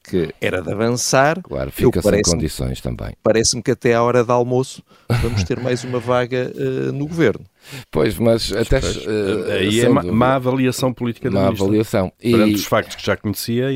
que 0.05 0.33
era 0.39 0.61
de 0.61 0.71
avançar. 0.71 1.41
Claro, 1.41 1.71
fica 1.71 2.01
sem 2.01 2.21
condições 2.21 2.81
também. 2.81 3.13
Parece-me 3.23 3.61
que 3.61 3.71
até 3.71 3.93
à 3.93 4.03
hora 4.03 4.23
de 4.23 4.31
almoço 4.31 4.83
vamos 5.21 5.43
ter 5.43 5.59
mais 5.59 5.83
uma 5.83 5.99
vaga 5.99 6.51
uh, 6.55 6.91
no 6.91 7.07
governo. 7.07 7.45
Pois, 7.91 8.17
mas 8.17 8.51
até. 8.51 8.79
Uh, 8.79 9.51
aí 9.51 9.81
é 9.81 9.89
má, 9.89 10.03
má, 10.03 10.35
avaliação 10.35 10.93
política 10.93 11.29
da 11.29 11.41
Má 11.41 11.47
avaliação. 11.47 12.11
E... 12.21 12.31
Perante 12.31 12.55
os 12.55 12.65
factos 12.65 12.95
que 12.95 13.05
já 13.05 13.17
conhecia, 13.17 13.67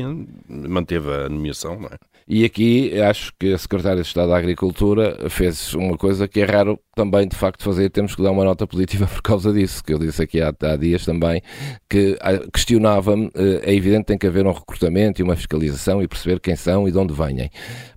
manteve 0.48 1.12
a 1.12 1.28
nomeação, 1.28 1.78
não 1.78 1.88
é? 1.88 1.96
E 2.32 2.44
aqui 2.44 3.00
acho 3.00 3.32
que 3.36 3.52
a 3.52 3.58
Secretária 3.58 4.02
de 4.02 4.06
Estado 4.06 4.28
da 4.28 4.36
Agricultura 4.36 5.28
fez 5.28 5.74
uma 5.74 5.96
coisa 5.96 6.28
que 6.28 6.40
é 6.40 6.44
raro 6.44 6.78
também 7.00 7.26
de 7.26 7.34
facto 7.34 7.62
fazer, 7.62 7.88
temos 7.88 8.14
que 8.14 8.22
dar 8.22 8.30
uma 8.30 8.44
nota 8.44 8.66
positiva 8.66 9.06
por 9.06 9.22
causa 9.22 9.50
disso, 9.54 9.82
que 9.82 9.94
eu 9.94 9.98
disse 9.98 10.22
aqui 10.22 10.38
há, 10.42 10.52
há 10.60 10.76
dias 10.76 11.02
também, 11.02 11.40
que 11.88 12.14
ah, 12.20 12.38
questionava-me, 12.52 13.30
eh, 13.34 13.62
é 13.62 13.74
evidente 13.74 14.02
que 14.02 14.06
tem 14.08 14.18
que 14.18 14.26
haver 14.26 14.46
um 14.46 14.52
recrutamento 14.52 15.18
e 15.20 15.24
uma 15.24 15.34
fiscalização 15.34 16.02
e 16.02 16.08
perceber 16.08 16.40
quem 16.40 16.54
são 16.56 16.86
e 16.86 16.92
de 16.92 16.98
onde 16.98 17.14
vêm. 17.14 17.50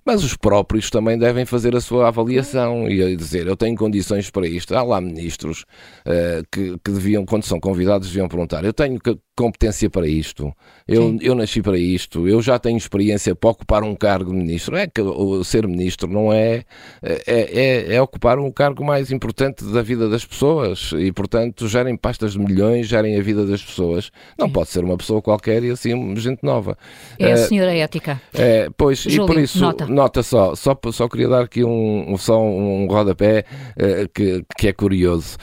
Mas 0.04 0.24
os 0.24 0.36
próprios 0.36 0.90
também 0.90 1.18
devem 1.18 1.44
fazer 1.44 1.74
a 1.76 1.80
sua 1.80 2.08
avaliação 2.08 2.88
e 2.88 3.16
dizer, 3.16 3.46
eu 3.46 3.56
tenho 3.56 3.76
condições 3.76 4.30
para 4.30 4.46
isto. 4.46 4.74
Há 4.74 4.82
lá 4.82 5.00
ministros 5.00 5.64
uh, 6.06 6.44
que, 6.52 6.78
que 6.84 6.90
deviam, 6.90 7.24
quando 7.24 7.44
são 7.44 7.58
convidados, 7.58 8.08
deviam 8.08 8.28
perguntar, 8.28 8.64
eu 8.64 8.72
tenho 8.72 9.00
competência 9.36 9.90
para 9.90 10.06
isto, 10.06 10.52
eu, 10.86 11.18
eu 11.20 11.34
nasci 11.34 11.60
para 11.60 11.76
isto, 11.76 12.28
eu 12.28 12.40
já 12.40 12.58
tenho 12.58 12.76
experiência 12.76 13.34
para 13.34 13.50
ocupar 13.50 13.82
um 13.82 13.96
cargo 13.96 14.30
de 14.30 14.36
ministro. 14.36 14.76
É 14.76 14.86
que 14.86 15.00
o 15.00 15.42
ser 15.42 15.66
ministro 15.66 16.08
não 16.08 16.32
é, 16.32 16.64
é, 17.02 17.24
é, 17.26 17.94
é 17.94 18.02
ocupar 18.02 18.38
um 18.38 18.50
cargo 18.52 18.84
mais 18.84 18.93
importante 19.10 19.64
da 19.64 19.82
vida 19.82 20.08
das 20.08 20.24
pessoas 20.24 20.92
e, 20.96 21.12
portanto, 21.12 21.68
gerem 21.68 21.96
pastas 21.96 22.32
de 22.32 22.38
milhões, 22.38 22.86
gerem 22.86 23.18
a 23.18 23.22
vida 23.22 23.46
das 23.46 23.62
pessoas. 23.62 24.10
Não 24.38 24.48
pode 24.48 24.70
ser 24.70 24.84
uma 24.84 24.96
pessoa 24.96 25.22
qualquer 25.22 25.62
e 25.62 25.70
assim 25.70 26.16
gente 26.16 26.42
nova. 26.42 26.76
É 27.18 27.32
a 27.32 27.36
senhora 27.36 27.74
ética. 27.74 28.20
É, 28.32 28.68
pois, 28.76 29.00
Júlio, 29.00 29.24
e 29.24 29.26
por 29.26 29.38
isso, 29.38 29.60
nota, 29.60 29.86
nota 29.86 30.22
só, 30.22 30.54
só, 30.54 30.78
só 30.92 31.08
queria 31.08 31.28
dar 31.28 31.42
aqui 31.42 31.64
um, 31.64 32.16
só 32.18 32.40
um 32.42 32.86
rodapé 32.86 33.44
uh, 33.76 34.08
que, 34.12 34.44
que 34.56 34.68
é 34.68 34.72
curioso. 34.72 35.36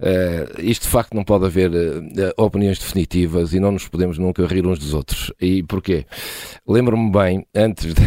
Uh, 0.00 0.60
isto 0.60 0.82
de 0.82 0.88
facto 0.88 1.12
não 1.12 1.24
pode 1.24 1.44
haver 1.44 1.72
uh, 1.72 2.32
opiniões 2.36 2.78
definitivas 2.78 3.52
e 3.52 3.58
não 3.58 3.72
nos 3.72 3.88
podemos 3.88 4.16
nunca 4.16 4.46
rir 4.46 4.64
uns 4.64 4.78
dos 4.78 4.94
outros. 4.94 5.32
E 5.40 5.62
porquê? 5.64 6.06
Lembro-me 6.66 7.10
bem, 7.10 7.44
antes 7.52 7.94
de, 7.94 8.02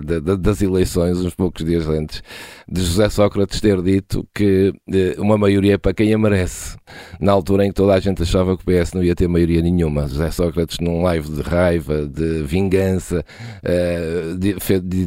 de, 0.20 0.36
das 0.38 0.62
eleições, 0.62 1.18
uns 1.18 1.34
poucos 1.34 1.62
dias 1.62 1.86
antes, 1.86 2.22
de 2.66 2.80
José 2.80 3.10
Sócrates 3.10 3.60
ter 3.60 3.82
dito 3.82 4.26
que 4.34 4.72
uh, 4.88 5.22
uma 5.22 5.36
maioria 5.36 5.74
é 5.74 5.78
para 5.78 5.92
quem 5.92 6.14
a 6.14 6.18
merece. 6.18 6.78
Na 7.20 7.32
altura 7.32 7.66
em 7.66 7.68
que 7.68 7.74
toda 7.74 7.92
a 7.92 8.00
gente 8.00 8.22
achava 8.22 8.56
que 8.56 8.62
o 8.62 8.66
PS 8.66 8.94
não 8.94 9.04
ia 9.04 9.14
ter 9.14 9.28
maioria 9.28 9.60
nenhuma. 9.60 10.08
José 10.08 10.30
Sócrates, 10.30 10.78
num 10.80 11.02
live 11.02 11.28
de 11.28 11.42
raiva, 11.42 12.06
de 12.06 12.42
vingança, 12.44 13.24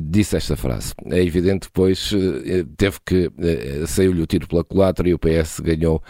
disse 0.01 0.35
esta 0.35 0.55
frase. 0.55 0.93
É 1.09 1.23
evidente 1.23 1.67
depois 1.67 2.11
teve 2.75 2.97
que 3.05 3.31
saiu-lhe 3.87 4.21
o 4.21 4.27
tiro 4.27 4.47
pela 4.47 4.63
culatra 4.63 5.07
e 5.07 5.13
o 5.13 5.19
PS 5.19 5.59
ganhou 5.59 6.01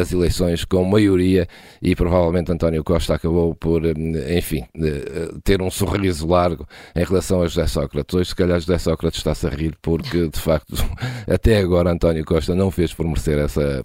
as 0.00 0.12
eleições 0.12 0.64
com 0.64 0.84
maioria 0.84 1.46
e 1.82 1.94
provavelmente 1.94 2.50
António 2.50 2.82
Costa 2.82 3.14
acabou 3.14 3.54
por, 3.54 3.84
eh, 3.84 4.38
enfim, 4.38 4.64
uh, 4.76 5.40
ter 5.42 5.60
um 5.60 5.70
sorriso 5.70 6.26
largo 6.26 6.66
em 6.94 7.04
relação 7.04 7.42
a 7.42 7.46
José 7.46 7.66
Sócrates. 7.66 8.14
Hoje, 8.14 8.30
se 8.30 8.36
calhar, 8.36 8.58
José 8.58 8.78
Sócrates 8.78 9.18
está-se 9.18 9.46
a 9.46 9.50
rir 9.50 9.76
porque, 9.82 10.28
de 10.28 10.40
facto, 10.40 10.74
até 11.28 11.58
agora 11.58 11.90
António 11.90 12.24
Costa 12.24 12.54
não 12.54 12.70
fez 12.70 12.92
por 12.92 13.06
merecer 13.06 13.38
essa 13.38 13.84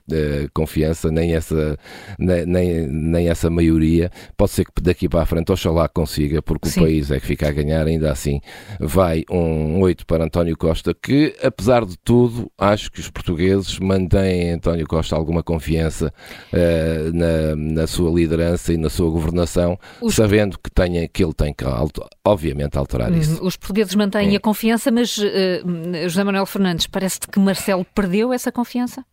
confiança, 0.54 1.12
nem 1.12 1.36
essa, 1.36 1.78
nem, 2.18 2.46
nem, 2.46 2.88
nem, 2.88 3.30
essa 3.30 3.50
maioria. 3.50 4.12
Pode 4.38 4.52
ser 4.52 4.66
que 4.66 4.82
daqui 4.82 5.08
para 5.10 5.22
a 5.22 5.26
frente, 5.26 5.52
oxalá 5.52 5.88
consiga, 5.88 6.42
porque 6.42 6.70
Sim. 6.70 6.80
o 6.80 6.84
país 6.84 7.12
é 7.12 7.20
que 7.20 7.26
fica 7.26 7.48
a 7.48 7.52
ganhar, 7.52 7.86
ainda 7.86 8.12
assim 8.12 8.40
vai 8.80 9.24
um 9.30 9.80
8 9.82 10.06
para 10.06 10.24
António 10.24 10.58
Costa, 10.58 10.94
que, 10.94 11.36
apesar 11.44 11.86
de 11.86 11.98
tudo, 11.98 12.52
acho 12.58 12.92
que 12.92 13.00
os 13.00 13.10
portugueses 13.10 13.80
mantêm 13.80 14.52
António 14.52 14.88
Costa 14.88 15.16
alguma 15.16 15.44
confiança 15.44 15.63
uh, 15.72 17.14
na, 17.14 17.56
na, 17.56 17.88
sua 17.88 18.12
liderança 18.12 18.74
e 18.74 18.78
na 18.78 18.90
sua 18.90 19.10
governação, 19.10 19.78
os... 20.02 20.16
sabendo 20.16 20.58
que, 20.60 20.70
tenha, 20.70 21.08
que 21.08 21.24
ele 21.24 21.34
tem 21.34 21.54
que, 21.54 21.64
obviamente, 22.26 22.78
alterar 22.78 23.12
uhum. 23.12 23.18
isso. 23.18 23.44
Os 23.44 23.56
portugueses 23.56 23.96
mantêm 23.96 24.36
a 24.36 24.40
confiança, 24.40 24.92
mas 24.92 25.18
uh, 25.18 26.04
José 26.04 26.24
Manuel 26.24 26.46
Fernandes, 26.46 26.88
parece-te 26.88 27.28
que 27.28 27.40
Marcelo 27.40 27.86
perdeu 27.94 28.34
essa 28.34 28.52
confiança? 28.52 29.06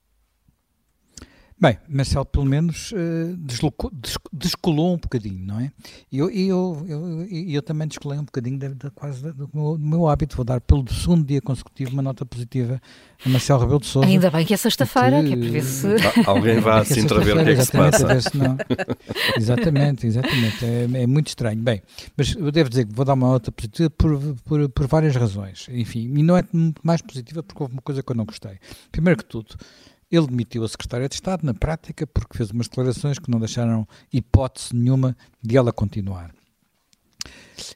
Bem, 1.61 1.77
Marcelo 1.87 2.25
pelo 2.25 2.46
menos 2.46 2.90
uh, 2.92 3.37
deslocou, 3.37 3.90
des, 3.92 4.16
descolou 4.33 4.94
um 4.94 4.96
bocadinho, 4.96 5.44
não 5.44 5.61
é? 5.61 5.70
E 6.11 6.16
eu, 6.16 6.31
eu, 6.31 6.87
eu, 6.88 7.27
eu, 7.29 7.61
também 7.61 7.87
descolei 7.87 8.18
um 8.18 8.25
bocadinho 8.25 8.59
de, 8.59 8.70
de, 8.70 8.90
quase 8.92 9.31
do, 9.31 9.51
meu, 9.53 9.77
do, 9.77 9.87
meu, 9.87 10.09
hábito. 10.09 10.37
Vou 10.37 10.44
dar 10.44 10.59
pelo 10.62 10.90
segundo 10.90 11.23
dia 11.23 11.42
consecutivo 11.42 11.92
uma 11.92 12.01
nota 12.01 12.25
positiva 12.25 12.81
a 13.27 13.29
Marcelo 13.29 13.61
Rebelo 13.61 13.79
de 13.79 13.87
Sousa. 13.87 14.09
Ainda 14.09 14.31
bem 14.31 14.46
que 14.46 14.55
é 14.55 14.57
sexta-feira, 14.57 15.23
que 15.23 15.35
é 15.35 15.37
para 15.37 15.49
ver 15.53 15.62
se... 15.62 15.87
Alguém 16.27 16.61
vá 16.61 16.81
assim 16.81 17.07
para 17.07 17.20
ver 17.20 17.37
o 17.37 17.44
que 17.44 17.51
é 17.51 17.55
que 17.55 17.64
se 17.66 17.73
passa. 17.73 18.20
Se 18.23 18.37
não... 18.38 18.57
exatamente, 19.37 20.07
exatamente. 20.07 20.64
É, 20.64 21.03
é, 21.03 21.07
muito 21.07 21.29
estranho. 21.29 21.61
Bem, 21.61 21.83
mas 22.16 22.35
eu 22.35 22.51
devo 22.51 22.70
dizer 22.70 22.87
que 22.87 22.94
vou 22.94 23.05
dar 23.05 23.12
uma 23.12 23.33
nota 23.33 23.53
positiva 23.53 23.90
por, 23.90 24.18
por, 24.46 24.66
por 24.70 24.87
várias 24.87 25.14
razões. 25.14 25.68
Enfim, 25.70 26.11
e 26.16 26.23
não 26.23 26.38
é 26.38 26.44
mais 26.83 27.03
positiva 27.03 27.42
porque 27.42 27.62
houve 27.62 27.75
uma 27.75 27.83
coisa 27.83 28.03
que 28.03 28.11
eu 28.11 28.16
não 28.16 28.25
gostei. 28.25 28.59
Primeiro 28.90 29.18
que 29.18 29.27
tudo... 29.27 29.57
Ele 30.11 30.27
demitiu 30.27 30.64
a 30.64 30.68
secretária 30.68 31.09
de 31.09 31.14
Estado 31.14 31.44
na 31.44 31.55
prática 31.55 32.07
porque 32.07 32.37
fez 32.37 32.51
umas 32.51 32.68
declarações 32.68 33.18
que 33.18 33.31
não 33.31 33.38
deixaram 33.38 33.87
hipótese 34.12 34.75
nenhuma 34.75 35.16
de 35.42 35.57
ela 35.57 35.73
continuar. 35.73 36.35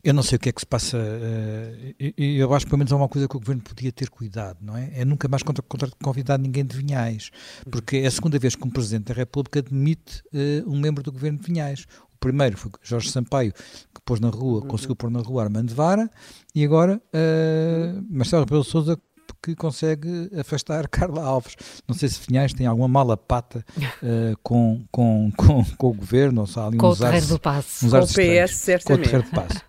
Eu 0.03 0.15
não 0.15 0.23
sei 0.23 0.37
o 0.37 0.39
que 0.39 0.49
é 0.49 0.53
que 0.53 0.61
se 0.61 0.67
passa, 0.67 0.97
uh, 0.97 2.13
eu 2.17 2.55
acho 2.55 2.65
que 2.65 2.71
pelo 2.71 2.79
menos 2.79 2.93
há 2.93 2.97
uma 2.97 3.09
coisa 3.09 3.29
que 3.29 3.37
o 3.37 3.39
Governo 3.41 3.63
podia 3.63 3.93
ter 3.93 4.09
cuidado, 4.09 4.59
não 4.63 4.77
é? 4.77 4.91
É 4.95 5.05
nunca 5.05 5.29
mais 5.29 5.43
contra, 5.43 5.63
contra 5.63 5.91
convidar 6.03 6.39
ninguém 6.39 6.65
de 6.65 6.77
Vinhais, 6.77 7.31
porque 7.71 7.99
é 7.99 8.07
a 8.07 8.11
segunda 8.11 8.39
vez 8.39 8.57
que 8.57 8.67
um 8.67 8.71
Presidente 8.71 9.05
da 9.09 9.15
República 9.15 9.63
demite 9.63 10.23
uh, 10.33 10.71
um 10.71 10.79
membro 10.79 11.03
do 11.03 11.13
Governo 11.13 11.39
de 11.39 11.47
Vinhais. 11.47 11.87
O 12.15 12.19
primeiro 12.19 12.57
foi 12.57 12.71
Jorge 12.83 13.11
Sampaio, 13.11 13.53
que 13.53 14.01
pôs 14.05 14.21
na 14.21 14.31
rua, 14.31 14.63
uhum. 14.63 14.69
conseguiu 14.69 14.97
pôr 14.97 15.11
na 15.11 15.21
rua 15.21 15.45
Armando 15.45 15.75
Vara, 15.75 16.11
e 16.55 16.65
agora 16.65 16.97
uh, 16.97 18.07
Marcelo 18.09 18.45
Rebelo 18.45 18.65
Sousa 18.65 18.99
que 19.45 19.55
consegue 19.55 20.31
afastar 20.39 20.89
Carla 20.89 21.23
Alves. 21.23 21.55
Não 21.87 21.95
sei 21.95 22.09
se 22.09 22.19
Finhais 22.19 22.55
tem 22.55 22.67
alguma 22.67 22.89
mala 22.89 23.17
pata 23.17 23.65
uh, 23.79 24.37
com, 24.43 24.83
com, 24.91 25.31
com, 25.37 25.65
com, 25.77 25.87
o 25.89 25.93
governo, 25.93 26.41
ou 26.41 26.47
se 26.47 26.59
há 26.59 26.67
ali 26.67 26.79
com 26.79 26.89
o 26.89 26.97
Terreiro 26.97 27.27
do 27.27 27.39
Passo. 27.39 27.91
Com 27.91 27.99
o 27.99 28.07
PS, 28.07 28.57
certamente. 28.57 28.85
Com 28.87 28.95
o 28.95 28.99
Terreiro 28.99 29.23
do 29.25 29.31
Passo. 29.31 29.61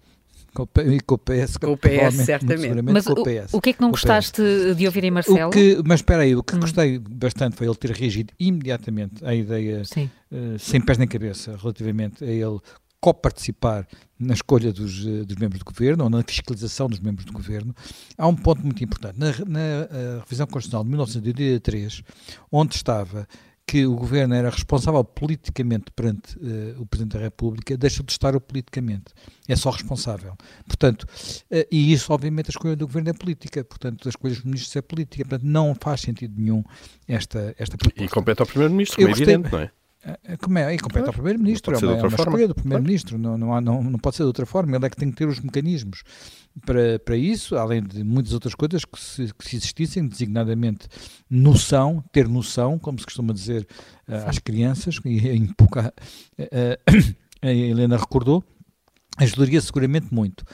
Com 0.53 0.63
o, 0.63 0.67
com 1.05 1.15
o 1.15 1.17
PS, 1.17 1.57
com 1.57 1.71
o 1.73 1.77
PS 1.77 2.15
certamente. 2.23 2.81
Mas 2.81 3.05
o, 3.07 3.11
o, 3.51 3.61
que 3.61 3.71
é 3.71 3.73
que 3.73 3.81
não 3.81 3.91
gostaste 3.91 4.41
de 4.73 4.85
ouvir 4.85 5.03
em 5.03 5.11
Marcelo? 5.11 5.51
Que, 5.51 5.81
mas 5.85 5.99
espera 5.99 6.23
aí, 6.23 6.33
o 6.33 6.41
que 6.41 6.55
hum. 6.55 6.61
gostei 6.61 6.97
bastante 6.97 7.57
foi 7.57 7.67
ele 7.67 7.75
ter 7.75 7.91
reagido 7.91 8.31
imediatamente 8.39 9.25
à 9.25 9.35
ideia, 9.35 9.81
uh, 9.81 10.57
sem 10.57 10.79
pés 10.79 10.97
nem 10.97 11.09
cabeça, 11.09 11.57
relativamente 11.61 12.23
a 12.23 12.27
ele 12.27 12.59
coparticipar 13.05 13.87
na 14.17 14.33
escolha 14.33 14.73
dos, 14.73 15.05
eh, 15.05 15.23
dos, 15.23 15.35
membros 15.35 15.59
do 15.59 15.65
governo 15.65 16.05
ou 16.05 16.09
na 16.09 16.23
fiscalização 16.23 16.87
dos 16.87 16.99
membros 16.99 17.23
do 17.23 17.31
governo, 17.31 17.75
há 18.17 18.27
um 18.27 18.35
ponto 18.35 18.63
muito 18.63 18.83
importante. 18.83 19.19
Na, 19.19 19.27
na 19.45 19.59
eh, 19.59 20.19
revisão 20.21 20.47
constitucional 20.47 20.83
de 20.83 20.89
1983, 20.89 22.01
onde 22.51 22.75
estava 22.75 23.27
que 23.67 23.85
o 23.85 23.95
governo 23.95 24.33
era 24.33 24.49
responsável 24.49 25.03
politicamente 25.03 25.85
perante 25.95 26.37
uh, 26.37 26.79
o 26.79 26.85
Presidente 26.85 27.13
da 27.13 27.19
República, 27.19 27.75
deixa 27.75 28.03
de 28.03 28.11
estar 28.11 28.35
o 28.35 28.39
politicamente. 28.39 29.05
É 29.47 29.55
só 29.55 29.71
responsável. 29.71 30.35
Portanto, 30.67 31.01
uh, 31.01 31.65
e 31.71 31.91
isso, 31.91 32.13
obviamente, 32.13 32.49
a 32.49 32.51
escolha 32.51 32.75
do 32.75 32.85
governo 32.85 33.09
é 33.09 33.13
política. 33.13 33.63
Portanto, 33.63 34.07
a 34.07 34.09
escolha 34.09 34.35
dos 34.35 34.43
ministros 34.43 34.75
é 34.75 34.83
política. 34.83 35.25
Portanto, 35.25 35.47
não 35.47 35.73
faz 35.73 36.01
sentido 36.01 36.39
nenhum 36.39 36.63
esta, 37.07 37.55
esta 37.57 37.75
proposta. 37.75 38.03
E 38.03 38.07
compete 38.07 38.39
ao 38.39 38.45
Primeiro-Ministro, 38.45 39.01
é 39.01 39.09
evidente, 39.09 39.51
não 39.51 39.59
é? 39.59 39.71
É, 40.05 40.33
é, 40.33 40.37
como 40.37 40.59
é? 40.59 40.73
E 40.73 40.77
compete 40.77 41.07
ao 41.07 41.13
Primeiro-Ministro, 41.13 41.73
é 41.73 41.77
uma, 41.79 41.93
é 41.93 42.01
uma 42.01 42.07
escolha 42.07 42.47
do 42.47 42.53
Primeiro-Ministro, 42.53 43.17
não, 43.17 43.35
não, 43.37 43.59
não, 43.59 43.83
não 43.83 43.99
pode 43.99 44.15
ser 44.15 44.23
de 44.23 44.27
outra 44.27 44.45
forma, 44.45 44.75
ele 44.75 44.85
é 44.85 44.89
que 44.89 44.95
tem 44.95 45.09
que 45.09 45.17
ter 45.17 45.27
os 45.27 45.39
mecanismos 45.39 46.03
para, 46.63 46.99
para 46.99 47.17
isso, 47.17 47.57
além 47.57 47.81
de 47.81 48.03
muitas 48.03 48.31
outras 48.31 48.53
coisas 48.53 48.85
que 48.85 48.99
se, 48.99 49.33
que 49.33 49.49
se 49.49 49.55
existissem, 49.55 50.07
designadamente 50.07 50.87
noção, 51.27 52.03
ter 52.11 52.27
noção, 52.29 52.77
como 52.77 52.99
se 52.99 53.05
costuma 53.05 53.33
dizer 53.33 53.67
uh, 54.07 54.29
às 54.29 54.37
crianças, 54.37 54.99
e 55.03 55.27
em 55.27 55.47
pouca, 55.47 55.91
uh, 56.39 57.15
a 57.41 57.51
Helena 57.51 57.97
recordou, 57.97 58.43
ajudaria 59.17 59.59
seguramente 59.59 60.13
muito. 60.13 60.45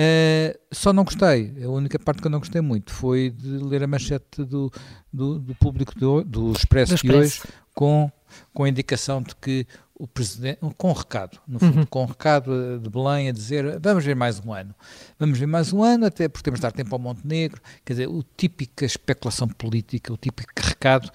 Uh, 0.00 0.58
só 0.72 0.94
não 0.94 1.04
gostei, 1.04 1.52
a 1.62 1.68
única 1.68 1.98
parte 1.98 2.22
que 2.22 2.26
eu 2.26 2.30
não 2.30 2.38
gostei 2.38 2.62
muito 2.62 2.90
foi 2.90 3.28
de 3.28 3.58
ler 3.58 3.82
a 3.82 3.86
manchete 3.86 4.42
do, 4.44 4.72
do, 5.12 5.38
do 5.38 5.54
público 5.56 5.92
do, 5.98 6.24
do 6.24 6.52
Expresso, 6.52 6.92
do 6.92 6.94
Expresso. 6.94 7.02
de 7.02 7.16
hoje 7.16 7.42
com 7.74 8.10
com 8.52 8.64
a 8.64 8.68
indicação 8.68 9.22
de 9.22 9.34
que 9.34 9.66
o 9.94 10.06
presidente, 10.06 10.60
com 10.78 10.90
um 10.90 10.94
recado, 10.94 11.38
no 11.46 11.58
fundo, 11.58 11.80
uhum. 11.80 11.86
com 11.86 12.02
um 12.04 12.06
recado 12.06 12.78
de 12.78 12.88
Belém 12.88 13.28
a 13.28 13.32
dizer 13.32 13.78
vamos 13.80 14.04
ver 14.04 14.16
mais 14.16 14.40
um 14.40 14.52
ano. 14.52 14.74
Vamos 15.18 15.38
ver 15.38 15.46
mais 15.46 15.72
um 15.72 15.82
ano, 15.82 16.06
até 16.06 16.28
porque 16.28 16.44
temos 16.44 16.58
de 16.58 16.62
dar 16.62 16.72
tempo 16.72 16.94
ao 16.94 16.98
Montenegro. 16.98 17.60
Quer 17.84 17.92
dizer, 17.94 18.08
o 18.08 18.24
típica 18.36 18.86
especulação 18.86 19.46
política, 19.46 20.12
o 20.12 20.16
típico 20.16 20.52
recado 20.56 21.10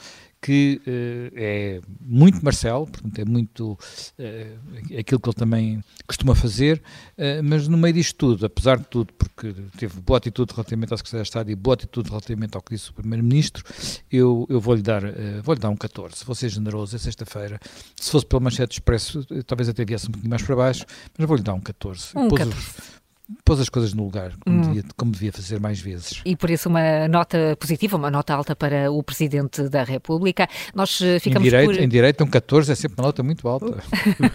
que 0.45 0.79
uh, 0.85 1.33
é 1.35 1.81
muito 1.99 2.45
Marcelo, 2.45 2.85
portanto 2.85 3.17
é 3.17 3.25
muito 3.25 3.71
uh, 3.71 4.99
aquilo 4.99 5.19
que 5.19 5.27
ele 5.27 5.35
também 5.35 5.83
costuma 6.05 6.35
fazer, 6.35 6.83
uh, 7.17 7.41
mas 7.43 7.67
no 7.67 7.75
meio 7.75 7.95
disto 7.95 8.15
tudo, 8.15 8.45
apesar 8.45 8.77
de 8.77 8.85
tudo, 8.85 9.11
porque 9.13 9.55
teve 9.75 9.99
boa 10.01 10.17
atitude 10.17 10.53
relativamente 10.53 10.91
ao 10.91 10.99
Secretário 10.99 11.23
de 11.23 11.29
Estado 11.29 11.49
e 11.49 11.55
boa 11.55 11.73
atitude 11.73 12.09
relativamente 12.09 12.55
ao 12.55 12.61
que 12.61 12.75
disse 12.75 12.91
o 12.91 12.93
Primeiro-Ministro, 12.93 13.63
eu, 14.11 14.45
eu 14.47 14.61
vou-lhe 14.61 14.83
dar, 14.83 15.01
vou 15.41 15.55
dar 15.55 15.69
um 15.69 15.75
14, 15.75 16.23
vou 16.23 16.35
ser 16.35 16.49
generoso, 16.49 16.95
é 16.95 16.99
sexta-feira, 16.99 17.59
se 17.99 18.11
fosse 18.11 18.27
pela 18.27 18.39
manchete 18.39 18.73
expresso, 18.73 19.25
talvez 19.47 19.67
até 19.67 19.83
viesse 19.83 20.07
um 20.07 20.11
pouquinho 20.11 20.29
mais 20.29 20.43
para 20.43 20.55
baixo, 20.55 20.85
mas 21.17 21.27
vou-lhe 21.27 21.41
dar 21.41 21.55
um 21.55 21.59
14. 21.59 22.09
Um 22.15 22.29
14 22.29 22.55
pôs 23.43 23.59
as 23.59 23.69
coisas 23.69 23.93
no 23.93 24.03
lugar, 24.03 24.33
como, 24.43 24.57
hum. 24.57 24.61
devia, 24.61 24.83
como, 24.95 25.11
devia, 25.11 25.31
fazer 25.31 25.59
mais 25.59 25.79
vezes. 25.79 26.21
E 26.25 26.35
por 26.35 26.49
isso 26.49 26.69
uma 26.69 27.07
nota 27.07 27.55
positiva, 27.59 27.97
uma 27.97 28.11
nota 28.11 28.33
alta 28.33 28.55
para 28.55 28.91
o 28.91 29.01
Presidente 29.03 29.67
da 29.69 29.83
República. 29.83 30.47
Nós 30.73 31.01
eh, 31.01 31.19
ficamos 31.19 31.47
em 31.47 31.49
direito, 31.49 31.71
por... 31.71 31.79
Em 31.79 31.87
direito, 31.87 32.23
um 32.23 32.27
14 32.27 32.71
é 32.71 32.75
sempre 32.75 32.99
uma 32.99 33.07
nota 33.07 33.23
muito 33.23 33.47
alta. 33.47 33.77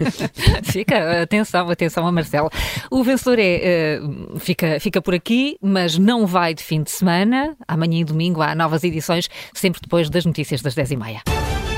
fica, 0.65 1.23
atenção, 1.23 1.69
atenção 1.69 2.07
a 2.07 2.13
Marcelo. 2.13 2.51
O 2.91 3.03
vencedor 3.05 3.39
é, 3.39 4.01
uh, 4.03 4.39
fica, 4.39 4.81
fica 4.81 5.01
por 5.01 5.15
aqui, 5.15 5.57
mas 5.61 5.99
não 5.99 6.27
vai 6.27 6.55
de 6.55 6.63
fim 6.63 6.83
de 6.83 6.91
semana. 6.91 7.57
Amanhã 7.67 8.01
e 8.01 8.05
domingo 8.05 8.43
há 8.43 8.55
novas 8.55 8.85
edições, 8.85 9.29
sempre 9.55 9.81
depois 9.81 10.11
das 10.11 10.25
notícias 10.25 10.63
das 10.63 10.75
10h30. 10.75 11.70